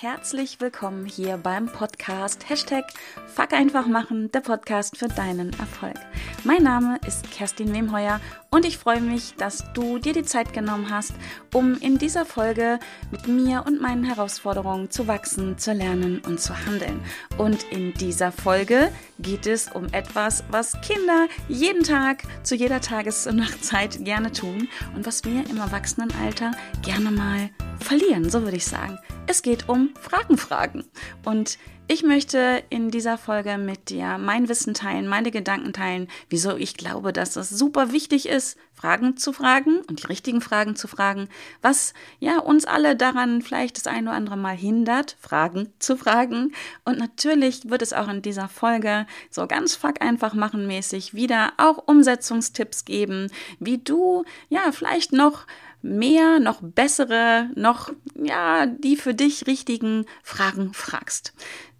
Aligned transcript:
herzlich 0.00 0.60
willkommen 0.60 1.04
hier 1.06 1.36
beim 1.36 1.66
Podcast 1.66 2.48
Hashtag 2.48 2.84
Fuck 3.26 3.52
einfach 3.52 3.86
machen, 3.86 4.30
der 4.32 4.40
Podcast 4.40 4.96
für 4.96 5.08
deinen 5.08 5.52
Erfolg. 5.58 5.96
Mein 6.44 6.62
Name 6.62 6.98
ist 7.06 7.30
Kerstin 7.30 7.72
Wemheuer 7.72 8.20
und 8.50 8.64
ich 8.64 8.78
freue 8.78 9.00
mich, 9.00 9.34
dass 9.36 9.64
du 9.74 9.98
dir 9.98 10.12
die 10.12 10.24
Zeit 10.24 10.52
genommen 10.52 10.90
hast, 10.90 11.12
um 11.52 11.76
in 11.78 11.98
dieser 11.98 12.24
Folge 12.24 12.78
mit 13.10 13.28
mir 13.28 13.64
und 13.66 13.80
meinen 13.80 14.04
Herausforderungen 14.04 14.90
zu 14.90 15.06
wachsen, 15.06 15.58
zu 15.58 15.72
lernen 15.72 16.22
und 16.26 16.40
zu 16.40 16.56
handeln. 16.66 17.02
Und 17.36 17.64
in 17.64 17.94
dieser 17.94 18.32
Folge 18.32 18.90
geht 19.18 19.46
es 19.46 19.68
um 19.68 19.86
etwas, 19.92 20.44
was 20.50 20.80
Kinder 20.80 21.28
jeden 21.48 21.82
Tag 21.82 22.22
zu 22.42 22.54
jeder 22.54 22.80
Tages- 22.80 23.26
und 23.26 23.36
Nachtzeit 23.36 24.04
gerne 24.04 24.32
tun 24.32 24.68
und 24.94 25.06
was 25.06 25.24
wir 25.24 25.48
im 25.48 25.58
Erwachsenenalter 25.58 26.52
gerne 26.82 27.10
mal 27.10 27.50
verlieren, 27.80 28.30
so 28.30 28.42
würde 28.42 28.56
ich 28.56 28.66
sagen. 28.66 28.98
Es 29.26 29.42
geht 29.42 29.68
um 29.68 29.90
Fragenfragen. 30.00 30.84
Und 31.24 31.58
ich 31.88 32.02
möchte 32.02 32.62
in 32.68 32.90
dieser 32.90 33.16
Folge 33.16 33.56
mit 33.56 33.88
dir 33.88 34.18
mein 34.18 34.48
Wissen 34.48 34.74
teilen, 34.74 35.08
meine 35.08 35.30
Gedanken 35.30 35.72
teilen, 35.72 36.08
wieso 36.28 36.56
ich 36.56 36.76
glaube, 36.76 37.14
dass 37.14 37.36
es 37.36 37.48
super 37.48 37.92
wichtig 37.92 38.28
ist, 38.28 38.58
Fragen 38.74 39.16
zu 39.16 39.32
fragen 39.32 39.80
und 39.88 40.02
die 40.02 40.06
richtigen 40.06 40.40
Fragen 40.40 40.76
zu 40.76 40.86
fragen, 40.86 41.28
was 41.62 41.94
ja 42.20 42.38
uns 42.38 42.66
alle 42.66 42.94
daran 42.94 43.42
vielleicht 43.42 43.76
das 43.78 43.86
ein 43.86 44.06
oder 44.06 44.16
andere 44.16 44.36
Mal 44.36 44.54
hindert, 44.54 45.16
Fragen 45.18 45.72
zu 45.78 45.96
fragen. 45.96 46.52
Und 46.84 46.98
natürlich 46.98 47.70
wird 47.70 47.82
es 47.82 47.92
auch 47.92 48.08
in 48.08 48.22
dieser 48.22 48.48
Folge 48.48 49.06
so 49.30 49.46
ganz 49.46 49.74
fuck 49.74 50.00
einfach 50.00 50.34
machen 50.34 50.66
mäßig 50.66 51.14
wieder 51.14 51.54
auch 51.56 51.88
Umsetzungstipps 51.88 52.84
geben, 52.84 53.32
wie 53.58 53.78
du 53.78 54.24
ja 54.48 54.70
vielleicht 54.72 55.12
noch 55.12 55.46
mehr, 55.82 56.40
noch 56.40 56.60
bessere, 56.60 57.50
noch, 57.54 57.90
ja, 58.14 58.66
die 58.66 58.96
für 58.96 59.14
dich 59.14 59.46
richtigen 59.46 60.06
Fragen 60.22 60.74
fragst. 60.74 61.32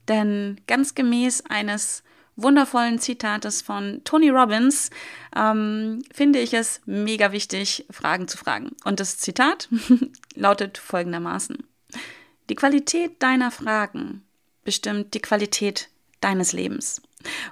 Denn 0.08 0.60
ganz 0.66 0.94
gemäß 0.94 1.44
eines 1.48 2.02
wundervollen 2.36 2.98
Zitates 2.98 3.62
von 3.62 4.00
Tony 4.04 4.30
Robbins 4.30 4.90
ähm, 5.36 6.02
finde 6.12 6.38
ich 6.38 6.54
es 6.54 6.80
mega 6.86 7.32
wichtig, 7.32 7.84
Fragen 7.90 8.28
zu 8.28 8.38
fragen. 8.38 8.70
Und 8.84 9.00
das 9.00 9.18
Zitat 9.18 9.68
lautet 10.34 10.78
folgendermaßen. 10.78 11.58
Die 12.48 12.54
Qualität 12.54 13.22
deiner 13.22 13.50
Fragen 13.50 14.22
bestimmt 14.64 15.14
die 15.14 15.20
Qualität 15.20 15.88
deines 16.20 16.52
Lebens. 16.52 17.02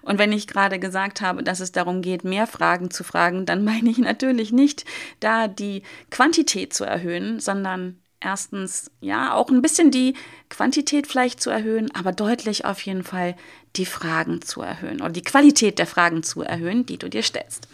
Und 0.03 0.19
wenn 0.19 0.33
ich 0.33 0.47
gerade 0.47 0.79
gesagt 0.79 1.21
habe, 1.21 1.43
dass 1.43 1.61
es 1.61 1.73
darum 1.73 2.01
geht, 2.01 2.25
mehr 2.25 2.47
Fragen 2.47 2.91
zu 2.91 3.05
fragen, 3.05 3.45
dann 3.47 3.65
meine 3.65 3.91
ich 3.91 3.99
natürlich 3.99 4.53
nicht, 4.53 4.85
da 5.21 5.49
die 5.49 5.83
Quantität 6.11 6.73
zu 6.73 6.85
erhöhen, 6.85 7.41
sondern 7.41 8.01
erstens, 8.27 8.91
ja, 9.01 9.35
auch 9.35 9.51
ein 9.51 9.63
bisschen 9.63 9.93
die 9.93 10.15
Quantität 10.49 11.07
vielleicht 11.07 11.41
zu 11.41 11.49
erhöhen, 11.49 11.95
aber 11.95 12.11
deutlich 12.11 12.65
auf 12.65 12.81
jeden 12.81 13.05
Fall 13.05 13.37
die 13.77 13.87
Fragen 13.87 14.43
zu 14.43 14.63
erhöhen 14.63 15.01
oder 15.01 15.13
die 15.13 15.23
Qualität 15.23 15.79
der 15.79 15.87
Fragen 15.87 16.25
zu 16.25 16.43
erhöhen, 16.43 16.85
die 16.85 16.99
du 16.99 17.09
dir 17.09 17.23
stellst. 17.23 17.69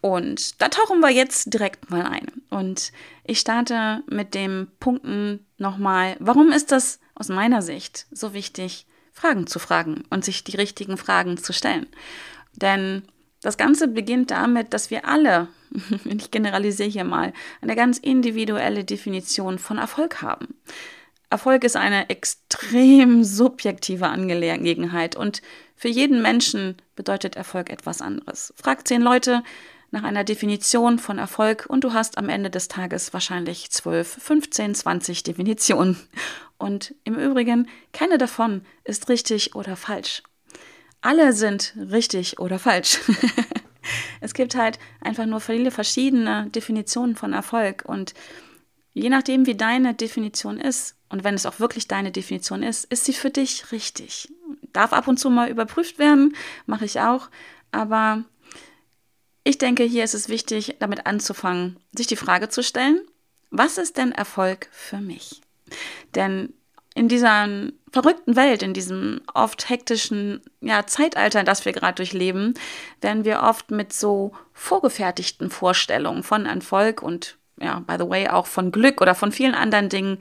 Und 0.00 0.62
da 0.62 0.68
tauchen 0.68 1.00
wir 1.00 1.10
jetzt 1.10 1.52
direkt 1.52 1.90
mal 1.90 2.06
ein. 2.06 2.28
Und 2.50 2.92
ich 3.24 3.40
starte 3.40 4.02
mit 4.08 4.34
dem 4.34 4.68
Punkten 4.78 5.44
nochmal, 5.58 6.16
warum 6.20 6.52
ist 6.52 6.70
das 6.70 7.00
aus 7.16 7.28
meiner 7.28 7.60
Sicht 7.60 8.06
so 8.12 8.32
wichtig, 8.32 8.86
Fragen 9.12 9.48
zu 9.48 9.58
fragen 9.58 10.04
und 10.08 10.24
sich 10.24 10.44
die 10.44 10.56
richtigen 10.56 10.96
Fragen 10.96 11.36
zu 11.36 11.52
stellen. 11.52 11.88
Denn 12.52 13.02
das 13.40 13.56
Ganze 13.56 13.88
beginnt 13.88 14.30
damit, 14.30 14.74
dass 14.74 14.90
wir 14.90 15.06
alle, 15.06 15.48
ich 16.04 16.30
generalisiere 16.30 16.88
hier 16.88 17.04
mal, 17.04 17.32
eine 17.60 17.76
ganz 17.76 17.98
individuelle 17.98 18.84
Definition 18.84 19.58
von 19.58 19.78
Erfolg 19.78 20.22
haben. 20.22 20.48
Erfolg 21.30 21.62
ist 21.62 21.76
eine 21.76 22.10
extrem 22.10 23.22
subjektive 23.22 24.08
Angelegenheit 24.08 25.14
und 25.14 25.42
für 25.76 25.88
jeden 25.88 26.20
Menschen 26.20 26.76
bedeutet 26.96 27.36
Erfolg 27.36 27.70
etwas 27.70 28.02
anderes. 28.02 28.52
Frag 28.56 28.86
zehn 28.86 29.00
Leute 29.00 29.42
nach 29.92 30.02
einer 30.02 30.24
Definition 30.24 30.98
von 30.98 31.18
Erfolg 31.18 31.66
und 31.68 31.84
du 31.84 31.92
hast 31.92 32.18
am 32.18 32.28
Ende 32.28 32.50
des 32.50 32.68
Tages 32.68 33.12
wahrscheinlich 33.12 33.70
12, 33.70 34.22
15, 34.22 34.74
20 34.74 35.22
Definitionen. 35.22 35.98
Und 36.58 36.94
im 37.04 37.14
Übrigen, 37.14 37.68
keine 37.92 38.18
davon 38.18 38.62
ist 38.84 39.08
richtig 39.08 39.54
oder 39.54 39.76
falsch. 39.76 40.22
Alle 41.00 41.32
sind 41.32 41.74
richtig 41.76 42.38
oder 42.38 42.58
falsch. 42.58 42.98
es 44.20 44.34
gibt 44.34 44.54
halt 44.54 44.78
einfach 45.00 45.26
nur 45.26 45.40
viele 45.40 45.70
verschiedene 45.70 46.48
Definitionen 46.50 47.16
von 47.16 47.32
Erfolg 47.32 47.84
und 47.86 48.14
je 48.92 49.08
nachdem, 49.08 49.46
wie 49.46 49.54
deine 49.54 49.94
Definition 49.94 50.58
ist, 50.58 50.96
und 51.08 51.24
wenn 51.24 51.34
es 51.34 51.44
auch 51.44 51.58
wirklich 51.58 51.88
deine 51.88 52.12
Definition 52.12 52.62
ist, 52.62 52.84
ist 52.84 53.04
sie 53.04 53.12
für 53.12 53.30
dich 53.30 53.72
richtig. 53.72 54.32
Darf 54.72 54.92
ab 54.92 55.08
und 55.08 55.18
zu 55.18 55.28
mal 55.28 55.50
überprüft 55.50 55.98
werden, 55.98 56.36
mache 56.66 56.84
ich 56.84 57.00
auch, 57.00 57.28
aber 57.72 58.24
ich 59.42 59.58
denke, 59.58 59.82
hier 59.82 60.04
ist 60.04 60.14
es 60.14 60.28
wichtig, 60.28 60.76
damit 60.78 61.06
anzufangen, 61.06 61.78
sich 61.92 62.06
die 62.06 62.16
Frage 62.16 62.48
zu 62.48 62.62
stellen, 62.62 63.00
was 63.50 63.78
ist 63.78 63.96
denn 63.96 64.12
Erfolg 64.12 64.68
für 64.70 65.00
mich? 65.00 65.40
Denn 66.14 66.54
in 66.94 67.08
dieser 67.08 67.48
verrückten 67.92 68.36
Welt, 68.36 68.62
in 68.62 68.74
diesem 68.74 69.20
oft 69.34 69.68
hektischen 69.68 70.42
ja, 70.60 70.86
Zeitalter, 70.86 71.44
das 71.44 71.64
wir 71.64 71.72
gerade 71.72 71.96
durchleben, 71.96 72.54
werden 73.00 73.24
wir 73.24 73.42
oft 73.42 73.70
mit 73.70 73.92
so 73.92 74.32
vorgefertigten 74.52 75.50
Vorstellungen 75.50 76.22
von 76.22 76.46
Erfolg 76.46 77.02
und 77.02 77.36
ja, 77.60 77.80
by 77.80 77.96
the 77.98 78.08
way, 78.08 78.28
auch 78.28 78.46
von 78.46 78.72
Glück 78.72 79.00
oder 79.00 79.14
von 79.14 79.32
vielen 79.32 79.54
anderen 79.54 79.88
Dingen, 79.88 80.18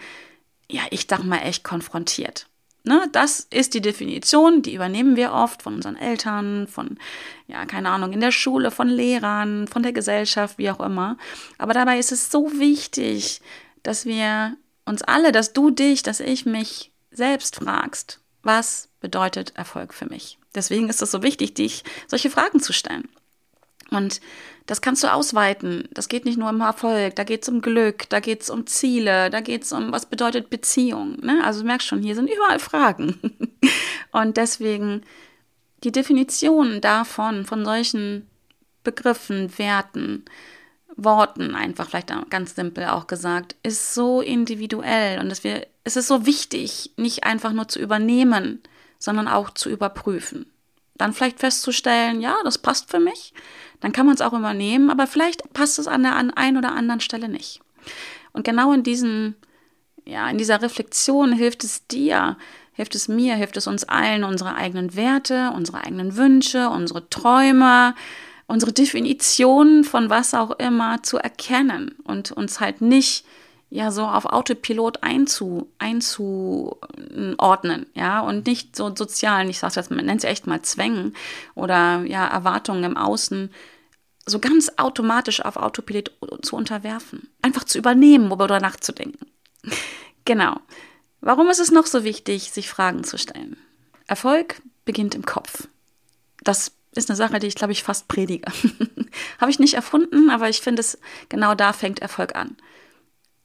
ja, 0.70 0.82
ich 0.90 1.08
dachte 1.08 1.26
mal 1.26 1.40
echt 1.40 1.64
konfrontiert. 1.64 2.48
Ne, 2.86 3.10
das 3.12 3.42
ist 3.52 3.74
die 3.74 3.82
Definition, 3.82 4.62
die 4.62 4.74
übernehmen 4.74 5.18
wir 5.18 5.34
oft 5.34 5.62
von 5.62 5.76
unseren 5.76 5.98
Eltern, 5.98 6.66
von, 6.68 6.98
ja, 7.48 7.66
keine 7.66 7.90
Ahnung, 7.90 8.14
in 8.14 8.22
der 8.22 8.32
Schule, 8.32 8.72
von 8.72 8.88
Lehrern, 8.88 9.68
von 9.68 9.84
der 9.84 9.92
Gesellschaft, 9.92 10.58
wie 10.58 10.72
auch 10.72 10.80
immer. 10.80 11.18
Aber 11.58 11.74
dabei 11.74 12.00
ist 12.00 12.14
es 12.14 12.32
so 12.32 12.50
wichtig, 12.58 13.42
dass 13.84 14.06
wir 14.06 14.56
uns 14.90 15.02
alle, 15.04 15.32
dass 15.32 15.54
du 15.54 15.70
dich, 15.70 16.04
dass 16.04 16.20
ich 16.20 16.46
mich 16.46 16.92
selbst 17.12 17.56
fragst, 17.56 18.20
was 18.44 18.90
bedeutet 19.00 19.54
Erfolg 19.56 19.94
für 19.94 20.08
mich? 20.08 20.38
Deswegen 20.56 20.90
ist 20.90 21.02
es 21.02 21.12
so 21.12 21.24
wichtig, 21.24 21.54
dich 21.54 21.84
solche 22.08 22.30
Fragen 22.30 22.60
zu 22.60 22.74
stellen. 22.74 23.08
Und 23.92 24.20
das 24.66 24.82
kannst 24.82 25.04
du 25.04 25.12
ausweiten. 25.12 25.88
Das 25.92 26.10
geht 26.10 26.26
nicht 26.26 26.38
nur 26.38 26.50
um 26.50 26.62
Erfolg, 26.62 27.16
da 27.16 27.24
geht 27.24 27.44
es 27.44 27.50
um 27.50 27.62
Glück, 27.62 28.10
da 28.10 28.20
geht 28.20 28.42
es 28.42 28.50
um 28.50 28.68
Ziele, 28.68 29.30
da 29.30 29.42
geht 29.42 29.64
es 29.64 29.72
um, 29.72 29.92
was 29.92 30.06
bedeutet 30.06 30.50
Beziehung. 30.50 31.18
Ne? 31.22 31.42
Also 31.44 31.62
du 31.62 31.68
merkst 31.68 31.88
schon, 31.88 32.02
hier 32.02 32.16
sind 32.16 32.30
überall 32.30 32.60
Fragen. 32.60 33.20
Und 34.12 34.38
deswegen 34.38 35.04
die 35.84 35.92
Definition 35.92 36.82
davon, 36.82 37.46
von 37.46 37.64
solchen 37.66 38.28
Begriffen, 38.84 39.58
Werten, 39.58 40.26
Worten 41.04 41.56
einfach, 41.56 41.90
vielleicht 41.90 42.14
ganz 42.30 42.56
simpel 42.56 42.86
auch 42.86 43.08
gesagt, 43.08 43.56
ist 43.64 43.94
so 43.94 44.22
individuell 44.22 45.20
und 45.20 45.30
dass 45.30 45.44
wir, 45.44 45.68
es 45.84 45.96
ist 45.96 46.08
so 46.08 46.26
wichtig, 46.26 46.92
nicht 46.98 47.24
einfach 47.24 47.52
nur 47.54 47.68
zu 47.68 47.80
übernehmen, 47.80 48.62
sondern 49.00 49.28
auch 49.28 49.50
zu 49.52 49.70
überprüfen. 49.70 50.46
Dann 50.96 51.14
vielleicht 51.14 51.40
festzustellen, 51.40 52.22
ja, 52.22 52.36
das 52.44 52.58
passt 52.58 52.90
für 52.92 53.00
mich, 53.00 53.34
dann 53.80 53.94
kann 53.94 54.06
man 54.06 54.16
es 54.16 54.22
auch 54.22 54.34
übernehmen, 54.34 54.90
aber 54.90 55.08
vielleicht 55.08 55.54
passt 55.54 55.80
es 55.80 55.88
an 55.88 56.04
der 56.04 56.16
an 56.16 56.32
ein 56.32 56.58
oder 56.58 56.74
anderen 56.74 57.00
Stelle 57.00 57.30
nicht. 57.30 57.62
Und 58.34 58.44
genau 58.44 58.74
in 58.74 58.84
diesem, 58.84 59.36
ja, 60.06 60.30
in 60.30 60.38
dieser 60.38 60.62
Reflexion 60.62 61.32
hilft 61.32 61.64
es 61.64 61.88
dir, 61.88 62.38
hilft 62.74 62.96
es 62.96 63.08
mir, 63.08 63.36
hilft 63.36 63.58
es 63.58 63.68
uns 63.68 63.84
allen, 63.86 64.24
unsere 64.24 64.56
eigenen 64.56 64.96
Werte, 64.96 65.52
unsere 65.56 65.84
eigenen 65.84 66.18
Wünsche, 66.18 66.70
unsere 66.70 67.10
Träume, 67.10 67.96
unsere 68.50 68.74
Definition 68.74 69.84
von 69.84 70.10
was 70.10 70.34
auch 70.34 70.52
immer 70.52 71.04
zu 71.04 71.18
erkennen 71.18 71.96
und 72.04 72.32
uns 72.32 72.60
halt 72.60 72.82
nicht 72.82 73.24
ja 73.70 73.92
so 73.92 74.06
auf 74.06 74.26
Autopilot 74.26 75.04
einzu, 75.04 75.70
einzuordnen, 75.78 77.86
ja, 77.94 78.22
und 78.22 78.48
nicht 78.48 78.76
so 78.76 78.94
sozialen, 78.96 79.52
ich 79.52 79.60
sag's 79.60 79.76
jetzt, 79.76 79.92
man 79.92 80.06
nennt 80.06 80.24
es 80.24 80.30
echt 80.30 80.48
mal 80.48 80.64
Zwängen 80.64 81.16
oder 81.54 82.04
ja, 82.06 82.26
Erwartungen 82.26 82.84
im 82.84 82.98
Außen, 82.98 83.52
so 84.26 84.40
ganz 84.40 84.72
automatisch 84.78 85.46
auf 85.46 85.56
Autopilot 85.56 86.12
zu 86.42 86.56
unterwerfen. 86.56 87.30
Einfach 87.44 87.64
zu 87.64 87.78
übernehmen, 87.78 88.30
darüber 88.30 88.60
nachzudenken. 88.60 89.28
Genau. 90.26 90.60
Warum 91.22 91.48
ist 91.48 91.60
es 91.60 91.72
noch 91.72 91.88
so 91.88 92.04
wichtig, 92.04 92.52
sich 92.52 92.70
Fragen 92.70 93.04
zu 93.04 93.18
stellen? 93.18 93.58
Erfolg 94.06 94.62
beginnt 94.86 95.16
im 95.16 95.26
Kopf. 95.26 95.68
Das 96.44 96.72
ist 97.00 97.10
eine 97.10 97.18
Sache, 97.18 97.40
die 97.40 97.48
ich, 97.48 97.56
glaube 97.56 97.74
ich, 97.74 97.84
fast 97.84 98.08
predige. 98.08 98.52
Habe 99.40 99.52
ich 99.52 99.60
nicht 99.60 99.74
erfunden, 99.74 100.30
aber 100.30 100.50
ich 100.50 100.62
finde 100.62 100.82
es, 100.82 101.00
genau 101.30 101.56
da 101.56 101.74
fängt 101.74 102.00
Erfolg 102.00 102.36
an. 102.36 102.58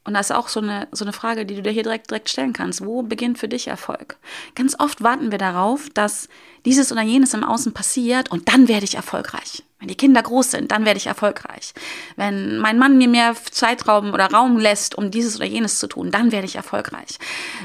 Und 0.07 0.13
das 0.13 0.29
ist 0.29 0.37
auch 0.37 0.49
so 0.49 0.61
eine, 0.61 0.87
so 0.93 1.05
eine 1.05 1.15
Frage, 1.15 1.47
die 1.47 1.55
du 1.55 1.63
dir 1.63 1.71
hier 1.71 1.83
direkt, 1.83 2.11
direkt 2.11 2.29
stellen 2.29 2.53
kannst. 2.53 2.85
Wo 2.85 3.03
beginnt 3.03 3.39
für 3.39 3.49
dich 3.49 3.69
Erfolg? 3.69 4.19
Ganz 4.55 4.79
oft 4.79 5.03
warten 5.03 5.31
wir 5.31 5.39
darauf, 5.39 5.89
dass 5.95 6.29
dieses 6.67 6.93
oder 6.93 7.01
jenes 7.01 7.33
im 7.33 7.43
Außen 7.43 7.73
passiert 7.73 8.31
und 8.31 8.49
dann 8.51 8.69
werde 8.69 8.85
ich 8.85 8.97
erfolgreich. 8.97 9.63
Wenn 9.79 9.89
die 9.89 9.97
Kinder 9.97 10.23
groß 10.23 10.51
sind, 10.51 10.73
dann 10.73 10.85
werde 10.85 10.99
ich 10.99 11.07
erfolgreich. 11.07 11.73
Wenn 12.17 12.59
mein 12.59 12.79
Mann 12.79 12.99
mir 12.99 13.09
mehr 13.09 13.35
Zeitraum 13.51 14.13
oder 14.13 14.31
Raum 14.31 14.59
lässt, 14.59 14.95
um 14.95 15.11
dieses 15.11 15.37
oder 15.37 15.47
jenes 15.47 15.79
zu 15.79 15.87
tun, 15.87 16.11
dann 16.11 16.33
werde 16.33 16.47
ich 16.47 16.57
erfolgreich. 16.57 17.19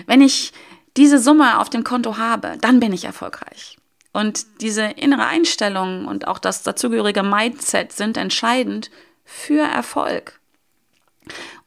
Wenn 0.05 0.21
ich 0.21 0.53
diese 0.95 1.19
Summe 1.19 1.59
auf 1.59 1.69
dem 1.69 1.83
Konto 1.83 2.17
habe, 2.17 2.57
dann 2.61 2.79
bin 2.79 2.93
ich 2.93 3.03
erfolgreich. 3.03 3.78
Und 4.11 4.61
diese 4.61 4.83
innere 4.83 5.25
Einstellung 5.25 6.05
und 6.05 6.27
auch 6.27 6.39
das 6.39 6.63
dazugehörige 6.63 7.23
Mindset 7.23 7.91
sind 7.91 8.17
entscheidend 8.17 8.89
für 9.23 9.61
Erfolg. 9.61 10.39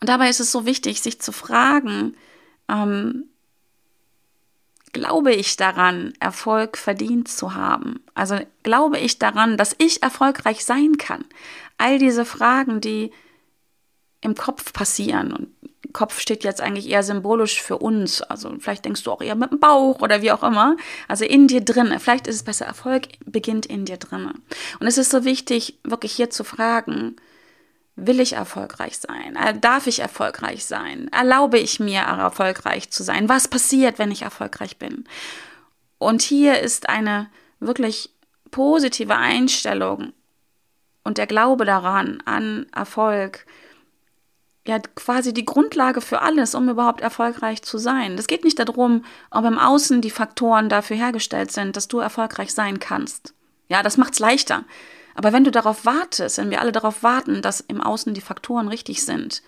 Und 0.00 0.08
dabei 0.08 0.28
ist 0.28 0.40
es 0.40 0.50
so 0.50 0.66
wichtig, 0.66 1.00
sich 1.00 1.20
zu 1.20 1.30
fragen, 1.30 2.16
ähm, 2.68 3.26
glaube 4.92 5.32
ich 5.32 5.56
daran, 5.56 6.12
Erfolg 6.20 6.76
verdient 6.76 7.28
zu 7.28 7.54
haben? 7.54 8.00
Also 8.14 8.40
glaube 8.62 8.98
ich 8.98 9.18
daran, 9.18 9.56
dass 9.56 9.74
ich 9.78 10.02
erfolgreich 10.02 10.64
sein 10.64 10.96
kann? 10.98 11.24
All 11.78 11.98
diese 11.98 12.24
Fragen, 12.24 12.80
die 12.80 13.12
im 14.22 14.34
Kopf 14.34 14.72
passieren 14.72 15.32
und 15.32 15.48
Kopf 15.92 16.20
steht 16.20 16.44
jetzt 16.44 16.60
eigentlich 16.60 16.88
eher 16.88 17.02
symbolisch 17.02 17.60
für 17.60 17.78
uns. 17.78 18.22
Also 18.22 18.54
vielleicht 18.58 18.84
denkst 18.84 19.02
du 19.02 19.12
auch 19.12 19.20
eher 19.20 19.34
mit 19.34 19.50
dem 19.50 19.60
Bauch 19.60 20.00
oder 20.00 20.22
wie 20.22 20.32
auch 20.32 20.42
immer. 20.42 20.76
Also 21.06 21.24
in 21.24 21.48
dir 21.48 21.60
drin. 21.60 21.94
Vielleicht 21.98 22.26
ist 22.26 22.36
es 22.36 22.42
besser, 22.42 22.66
Erfolg 22.66 23.08
beginnt 23.26 23.66
in 23.66 23.84
dir 23.84 23.98
drin. 23.98 24.32
Und 24.80 24.86
es 24.86 24.98
ist 24.98 25.10
so 25.10 25.24
wichtig, 25.24 25.78
wirklich 25.84 26.12
hier 26.12 26.30
zu 26.30 26.44
fragen, 26.44 27.16
will 27.96 28.20
ich 28.20 28.34
erfolgreich 28.34 28.98
sein? 28.98 29.36
Äh, 29.36 29.58
darf 29.58 29.86
ich 29.86 30.00
erfolgreich 30.00 30.64
sein? 30.64 31.08
Erlaube 31.12 31.58
ich 31.58 31.78
mir 31.78 32.00
erfolgreich 32.00 32.90
zu 32.90 33.02
sein? 33.02 33.28
Was 33.28 33.48
passiert, 33.48 33.98
wenn 33.98 34.10
ich 34.10 34.22
erfolgreich 34.22 34.78
bin? 34.78 35.04
Und 35.98 36.22
hier 36.22 36.60
ist 36.60 36.88
eine 36.88 37.28
wirklich 37.60 38.10
positive 38.50 39.14
Einstellung 39.14 40.12
und 41.04 41.18
der 41.18 41.26
Glaube 41.26 41.64
daran, 41.64 42.22
an 42.24 42.66
Erfolg, 42.72 43.46
ja 44.66 44.78
quasi 44.78 45.34
die 45.34 45.44
Grundlage 45.44 46.00
für 46.00 46.20
alles, 46.20 46.54
um 46.54 46.68
überhaupt 46.68 47.00
erfolgreich 47.00 47.62
zu 47.62 47.78
sein. 47.78 48.16
Es 48.18 48.26
geht 48.26 48.44
nicht 48.44 48.58
darum, 48.58 49.04
ob 49.30 49.44
im 49.44 49.58
Außen 49.58 50.00
die 50.00 50.10
Faktoren 50.10 50.68
dafür 50.68 50.96
hergestellt 50.96 51.50
sind, 51.50 51.76
dass 51.76 51.88
du 51.88 51.98
erfolgreich 51.98 52.54
sein 52.54 52.78
kannst. 52.78 53.34
Ja, 53.68 53.82
das 53.82 53.96
macht's 53.96 54.18
leichter. 54.18 54.64
Aber 55.14 55.32
wenn 55.32 55.44
du 55.44 55.50
darauf 55.50 55.84
wartest, 55.84 56.38
wenn 56.38 56.50
wir 56.50 56.60
alle 56.60 56.72
darauf 56.72 57.02
warten, 57.02 57.42
dass 57.42 57.60
im 57.60 57.80
Außen 57.80 58.14
die 58.14 58.20
Faktoren 58.20 58.68
richtig 58.68 59.04
sind, 59.04 59.42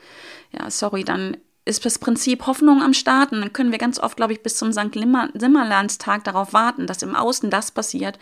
ja, 0.53 0.71
sorry, 0.71 1.05
dann 1.05 1.37
ist 1.65 1.85
das 1.85 1.99
Prinzip 1.99 2.47
Hoffnung 2.47 2.83
am 2.83 2.93
Starten. 2.93 3.41
Dann 3.41 3.53
können 3.53 3.73
wir 3.73 3.79
ganz 3.79 3.99
oft, 3.99 4.17
glaube 4.17 4.33
ich, 4.33 4.43
bis 4.43 4.57
zum 4.57 4.73
St. 4.73 4.93
Simmerlandstag 5.35 6.25
darauf 6.25 6.53
warten, 6.53 6.87
dass 6.87 7.03
im 7.03 7.17
Außen 7.17 7.51
das 7.51 7.71
passiert, 7.71 8.19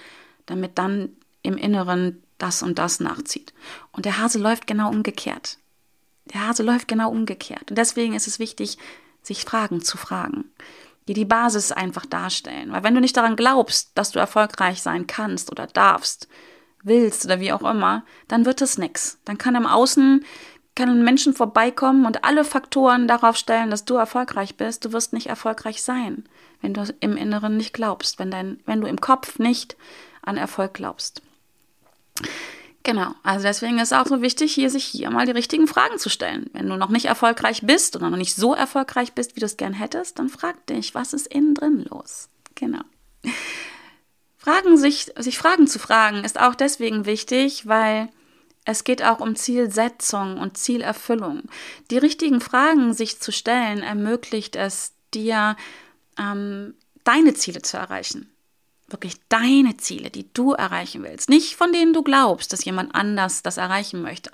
damit 0.47 0.79
dann 0.79 1.17
im 1.43 1.57
Inneren 1.57 2.23
das 2.39 2.63
und 2.63 2.79
das 2.79 3.01
nachzieht. 3.01 3.53
Und 3.91 4.05
der 4.05 4.19
Hase 4.19 4.39
läuft 4.39 4.67
genau 4.67 4.91
umgekehrt. 4.91 5.59
Der 6.27 6.47
Hase 6.47 6.63
läuft 6.63 6.89
genau 6.89 7.11
umgekehrt. 7.11 7.71
Und 7.71 7.79
deswegen 7.79 8.15
ist 8.15 8.27
es 8.27 8.39
wichtig, 8.39 8.79
sich 9.23 9.45
Fragen 9.45 9.83
zu 9.83 9.97
fragen, 9.97 10.45
die 11.09 11.15
die 11.15 11.25
Basis 11.25 11.73
einfach 11.73 12.07
darstellen. 12.07 12.73
Weil 12.73 12.85
wenn 12.85 12.95
du 12.95 13.01
nicht 13.01 13.17
daran 13.17 13.37
glaubst, 13.37 13.91
dass 13.95 14.13
du 14.13 14.19
erfolgreich 14.19 14.83
sein 14.83 15.07
kannst 15.07 15.51
oder 15.51 15.67
darfst, 15.67 16.29
willst 16.83 17.25
oder 17.25 17.41
wie 17.41 17.53
auch 17.53 17.63
immer, 17.63 18.05
dann 18.29 18.45
wird 18.45 18.61
es 18.61 18.79
nichts. 18.79 19.19
Dann 19.25 19.39
kann 19.39 19.55
im 19.55 19.67
Außen 19.67 20.25
kann 20.75 21.05
Menschen 21.05 21.35
vorbeikommen 21.35 22.07
und 22.07 22.25
alle 22.25 22.45
Faktoren 22.45 23.07
darauf 23.07 23.37
stellen, 23.37 23.71
dass 23.71 23.85
du 23.85 23.95
erfolgreich 23.95 24.57
bist. 24.57 24.85
Du 24.85 24.93
wirst 24.93 25.13
nicht 25.13 25.27
erfolgreich 25.27 25.83
sein, 25.83 26.25
wenn 26.61 26.73
du 26.73 26.85
im 27.01 27.17
Inneren 27.17 27.57
nicht 27.57 27.75
glaubst, 27.75 28.19
wenn, 28.19 28.31
dein, 28.31 28.61
wenn 28.65 28.81
du 28.81 28.87
im 28.87 29.01
Kopf 29.01 29.39
nicht 29.39 29.77
an 30.23 30.37
Erfolg 30.37 30.75
glaubst. 30.75 31.21
Genau, 32.85 33.15
also 33.23 33.47
deswegen 33.47 33.79
ist 33.79 33.93
es 33.93 33.99
auch 33.99 34.07
so 34.07 34.23
wichtig, 34.23 34.53
hier 34.53 34.69
sich 34.69 34.85
hier 34.85 35.11
mal 35.11 35.25
die 35.27 35.33
richtigen 35.33 35.69
Fragen 35.69 35.99
zu 35.99 36.09
stellen. 36.09 36.51
Wenn 36.53 36.69
du 36.69 36.77
noch 36.77 36.89
nicht 36.89 37.05
erfolgreich 37.05 37.63
bist 37.63 37.95
oder 37.95 38.11
noch 38.11 38.17
nicht 38.17 38.35
so 38.35 38.55
erfolgreich 38.55 39.13
bist, 39.13 39.37
wie 39.37 39.41
du 39.41 39.47
es 39.47 39.57
gern 39.57 39.73
hättest, 39.73 40.19
dann 40.19 40.29
frag 40.29 40.67
dich, 40.67 40.95
was 40.95 41.13
ist 41.13 41.29
innen 41.29 41.55
drin 41.55 41.87
los? 41.89 42.29
Genau. 42.57 42.83
Fragen 44.37 44.77
sich, 44.77 45.13
sich 45.17 45.39
Fragen 45.39 45.69
zu 45.69 45.79
fragen 45.79 46.25
ist 46.25 46.41
auch 46.41 46.57
deswegen 46.57 47.07
wichtig, 47.07 47.69
weil 47.69 48.09
es 48.65 48.83
geht 48.83 49.05
auch 49.05 49.21
um 49.21 49.37
Zielsetzung 49.37 50.39
und 50.39 50.59
Zielerfüllung. 50.59 51.43
Die 51.91 51.99
richtigen 51.99 52.41
Fragen 52.41 52.95
sich 52.95 53.21
zu 53.21 53.31
stellen 53.31 53.83
ermöglicht 53.83 54.57
es 54.57 54.93
dir, 55.15 55.57
ähm, 56.19 56.75
deine 57.05 57.35
Ziele 57.35 57.63
zu 57.63 57.77
erreichen 57.77 58.32
wirklich 58.93 59.17
deine 59.29 59.77
Ziele, 59.77 60.11
die 60.11 60.33
du 60.33 60.53
erreichen 60.53 61.03
willst, 61.03 61.29
nicht 61.29 61.57
von 61.57 61.73
denen 61.73 61.93
du 61.93 62.03
glaubst, 62.03 62.53
dass 62.53 62.65
jemand 62.65 62.95
anders 62.95 63.43
das 63.43 63.57
erreichen 63.57 64.03
möchte. 64.03 64.31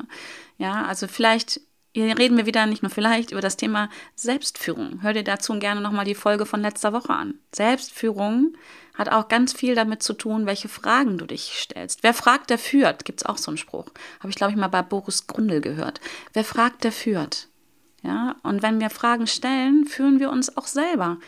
Ja, 0.59 0.85
also 0.85 1.07
vielleicht 1.07 1.61
hier 1.95 2.19
reden 2.19 2.37
wir 2.37 2.47
wieder 2.47 2.67
nicht 2.67 2.83
nur 2.83 2.91
vielleicht 2.91 3.33
über 3.33 3.41
das 3.41 3.57
Thema 3.57 3.89
Selbstführung. 4.15 5.03
Hör 5.03 5.15
dir 5.15 5.25
dazu 5.25 5.59
gerne 5.59 5.81
nochmal 5.81 6.05
die 6.05 6.15
Folge 6.15 6.47
von 6.47 6.61
letzter 6.61 6.93
Woche 6.93 7.13
an. 7.13 7.35
Selbstführung 7.53 8.57
hat 8.95 9.09
auch 9.09 9.29
ganz 9.29 9.53
viel 9.53 9.75
damit 9.75 10.03
zu 10.03 10.13
tun, 10.13 10.47
welche 10.47 10.69
Fragen 10.69 11.19
du 11.19 11.27
dich 11.27 11.53
stellst. 11.57 12.03
Wer 12.03 12.15
fragt, 12.15 12.51
der 12.51 12.59
führt, 12.59 13.05
gibt 13.05 13.21
es 13.21 13.27
auch 13.27 13.39
so 13.39 13.51
einen 13.51 13.59
Spruch. 13.59 13.87
Habe 14.21 14.29
ich, 14.29 14.37
glaube 14.37 14.53
ich, 14.53 14.59
mal 14.59 14.69
bei 14.69 14.83
Boris 14.83 15.27
Grundl 15.27 15.61
gehört. 15.61 16.01
Wer 16.35 16.45
fragt, 16.45 16.85
der 16.85 16.93
führt. 16.93 17.49
Ja, 18.03 18.37
und 18.43 18.63
wenn 18.63 18.81
wir 18.81 18.91
Fragen 18.91 19.27
stellen, 19.27 19.85
führen 19.85 20.21
wir 20.21 20.31
uns 20.31 20.57
auch 20.57 20.67
selber 20.67 21.19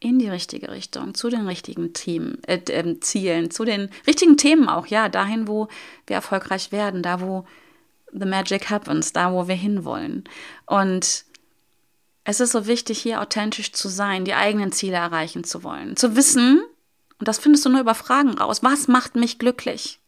in 0.00 0.18
die 0.18 0.28
richtige 0.28 0.70
Richtung, 0.70 1.14
zu 1.14 1.28
den 1.28 1.46
richtigen 1.46 1.92
Team, 1.92 2.38
äh, 2.46 2.58
äh, 2.68 3.00
Zielen, 3.00 3.50
zu 3.50 3.64
den 3.64 3.90
richtigen 4.06 4.36
Themen 4.36 4.68
auch, 4.68 4.86
ja, 4.86 5.08
dahin, 5.08 5.48
wo 5.48 5.68
wir 6.06 6.16
erfolgreich 6.16 6.70
werden, 6.70 7.02
da, 7.02 7.20
wo 7.20 7.46
the 8.12 8.26
magic 8.26 8.70
happens, 8.70 9.12
da, 9.12 9.32
wo 9.32 9.48
wir 9.48 9.54
hinwollen. 9.54 10.24
Und 10.66 11.24
es 12.24 12.40
ist 12.40 12.52
so 12.52 12.66
wichtig, 12.66 13.00
hier 13.00 13.20
authentisch 13.20 13.72
zu 13.72 13.88
sein, 13.88 14.24
die 14.24 14.34
eigenen 14.34 14.72
Ziele 14.72 14.96
erreichen 14.96 15.44
zu 15.44 15.62
wollen, 15.62 15.96
zu 15.96 16.14
wissen, 16.14 16.62
und 17.18 17.26
das 17.26 17.38
findest 17.38 17.64
du 17.64 17.70
nur 17.70 17.80
über 17.80 17.94
Fragen 17.94 18.34
raus, 18.38 18.62
was 18.62 18.86
macht 18.86 19.16
mich 19.16 19.38
glücklich? 19.38 19.98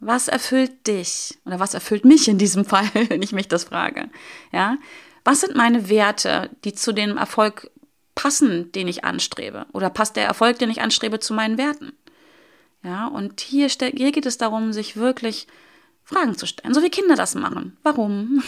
Was 0.00 0.28
erfüllt 0.28 0.86
dich? 0.86 1.38
Oder 1.44 1.60
was 1.60 1.74
erfüllt 1.74 2.04
mich 2.04 2.28
in 2.28 2.38
diesem 2.38 2.64
Fall, 2.66 2.88
wenn 2.94 3.22
ich 3.22 3.32
mich 3.32 3.48
das 3.48 3.64
frage? 3.64 4.08
Ja? 4.52 4.78
Was 5.24 5.40
sind 5.40 5.54
meine 5.54 5.88
Werte, 5.88 6.50
die 6.64 6.74
zu 6.74 6.92
dem 6.92 7.16
Erfolg 7.16 7.70
passen, 8.14 8.72
den 8.72 8.88
ich 8.88 9.04
anstrebe? 9.04 9.66
Oder 9.72 9.90
passt 9.90 10.16
der 10.16 10.26
Erfolg, 10.26 10.58
den 10.58 10.70
ich 10.70 10.80
anstrebe, 10.80 11.20
zu 11.20 11.34
meinen 11.34 11.58
Werten? 11.58 11.92
Ja, 12.82 13.06
und 13.06 13.40
hier, 13.40 13.68
hier 13.68 14.12
geht 14.12 14.26
es 14.26 14.38
darum, 14.38 14.72
sich 14.72 14.96
wirklich 14.96 15.46
Fragen 16.04 16.36
zu 16.36 16.46
stellen, 16.46 16.74
so 16.74 16.82
wie 16.82 16.90
Kinder 16.90 17.16
das 17.16 17.34
machen. 17.34 17.76
Warum? 17.82 18.42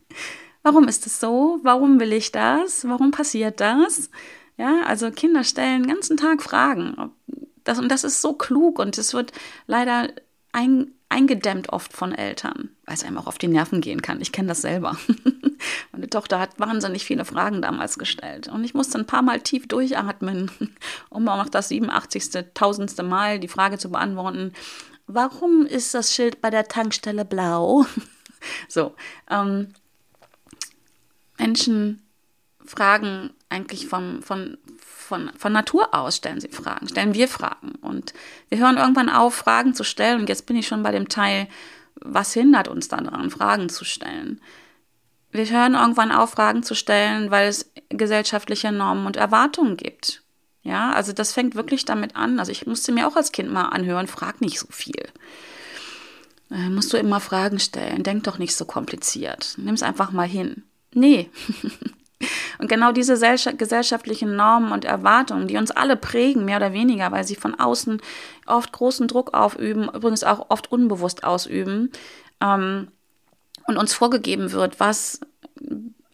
Warum 0.62 0.86
ist 0.86 1.06
es 1.06 1.18
so? 1.18 1.58
Warum 1.62 1.98
will 1.98 2.12
ich 2.12 2.30
das? 2.30 2.86
Warum 2.86 3.10
passiert 3.10 3.60
das? 3.60 4.10
Ja, 4.56 4.82
also 4.86 5.10
Kinder 5.10 5.42
stellen 5.42 5.82
den 5.82 5.92
ganzen 5.92 6.16
Tag 6.16 6.42
Fragen. 6.42 7.10
Das, 7.64 7.80
und 7.80 7.88
das 7.88 8.04
ist 8.04 8.22
so 8.22 8.34
klug 8.34 8.78
und 8.78 8.96
es 8.98 9.14
wird 9.14 9.32
leider 9.66 10.10
ein, 10.52 10.92
eingedämmt 11.08 11.70
oft 11.70 11.92
von 11.92 12.12
Eltern, 12.12 12.70
weil 12.84 12.94
es 12.94 13.04
einem 13.04 13.18
auch 13.18 13.26
auf 13.26 13.38
die 13.38 13.48
Nerven 13.48 13.80
gehen 13.80 14.02
kann. 14.02 14.20
Ich 14.20 14.32
kenne 14.32 14.48
das 14.48 14.62
selber. 14.62 14.96
Meine 15.92 16.08
Tochter 16.08 16.38
hat 16.38 16.58
wahnsinnig 16.58 17.04
viele 17.04 17.24
Fragen 17.24 17.62
damals 17.62 17.98
gestellt 17.98 18.48
und 18.48 18.64
ich 18.64 18.74
musste 18.74 18.98
ein 18.98 19.06
paar 19.06 19.22
Mal 19.22 19.40
tief 19.40 19.66
durchatmen, 19.68 20.50
um 21.10 21.28
auch 21.28 21.38
noch 21.38 21.48
das 21.48 21.68
87. 21.68 22.52
tausendste 22.54 23.02
Mal 23.02 23.40
die 23.40 23.48
Frage 23.48 23.78
zu 23.78 23.90
beantworten, 23.90 24.52
warum 25.06 25.66
ist 25.66 25.94
das 25.94 26.14
Schild 26.14 26.40
bei 26.40 26.50
der 26.50 26.68
Tankstelle 26.68 27.24
blau? 27.24 27.86
so, 28.68 28.94
ähm, 29.30 29.68
Menschen 31.38 32.02
fragen 32.64 33.30
eigentlich 33.48 33.86
vom, 33.86 34.22
von, 34.22 34.58
von, 35.12 35.30
von 35.36 35.52
Natur 35.52 35.92
aus 35.92 36.16
stellen 36.16 36.40
sie 36.40 36.48
Fragen, 36.48 36.88
stellen 36.88 37.12
wir 37.12 37.28
Fragen. 37.28 37.72
Und 37.82 38.14
wir 38.48 38.56
hören 38.56 38.78
irgendwann 38.78 39.10
auf, 39.10 39.34
Fragen 39.34 39.74
zu 39.74 39.84
stellen. 39.84 40.20
Und 40.20 40.30
jetzt 40.30 40.46
bin 40.46 40.56
ich 40.56 40.66
schon 40.66 40.82
bei 40.82 40.90
dem 40.90 41.08
Teil, 41.08 41.48
was 41.96 42.32
hindert 42.32 42.66
uns 42.66 42.88
daran, 42.88 43.30
Fragen 43.30 43.68
zu 43.68 43.84
stellen? 43.84 44.40
Wir 45.30 45.44
hören 45.44 45.74
irgendwann 45.74 46.12
auf, 46.12 46.30
Fragen 46.30 46.62
zu 46.62 46.74
stellen, 46.74 47.30
weil 47.30 47.48
es 47.48 47.70
gesellschaftliche 47.90 48.72
Normen 48.72 49.04
und 49.04 49.16
Erwartungen 49.16 49.76
gibt. 49.76 50.22
Ja, 50.62 50.92
also 50.92 51.12
das 51.12 51.34
fängt 51.34 51.56
wirklich 51.56 51.84
damit 51.84 52.16
an. 52.16 52.38
Also 52.38 52.50
ich 52.50 52.66
musste 52.66 52.90
mir 52.90 53.06
auch 53.06 53.16
als 53.16 53.32
Kind 53.32 53.52
mal 53.52 53.66
anhören, 53.66 54.06
frag 54.06 54.40
nicht 54.40 54.60
so 54.60 54.68
viel. 54.70 55.08
Äh, 56.50 56.70
musst 56.70 56.90
du 56.90 56.96
immer 56.96 57.20
Fragen 57.20 57.58
stellen, 57.58 58.02
denk 58.02 58.24
doch 58.24 58.38
nicht 58.38 58.56
so 58.56 58.64
kompliziert. 58.64 59.56
Nimm 59.58 59.74
es 59.74 59.82
einfach 59.82 60.10
mal 60.10 60.26
hin. 60.26 60.62
Nee, 60.94 61.28
Und 62.58 62.68
genau 62.68 62.92
diese 62.92 63.18
gesellschaftlichen 63.18 64.36
Normen 64.36 64.72
und 64.72 64.84
Erwartungen, 64.84 65.48
die 65.48 65.56
uns 65.56 65.70
alle 65.70 65.96
prägen, 65.96 66.44
mehr 66.44 66.58
oder 66.58 66.72
weniger, 66.72 67.10
weil 67.12 67.24
sie 67.24 67.36
von 67.36 67.58
außen 67.58 68.00
oft 68.46 68.72
großen 68.72 69.08
Druck 69.08 69.34
aufüben, 69.34 69.88
übrigens 69.92 70.24
auch 70.24 70.46
oft 70.50 70.70
unbewusst 70.70 71.24
ausüben, 71.24 71.90
ähm, 72.40 72.88
und 73.66 73.76
uns 73.76 73.94
vorgegeben 73.94 74.52
wird, 74.52 74.80
was 74.80 75.20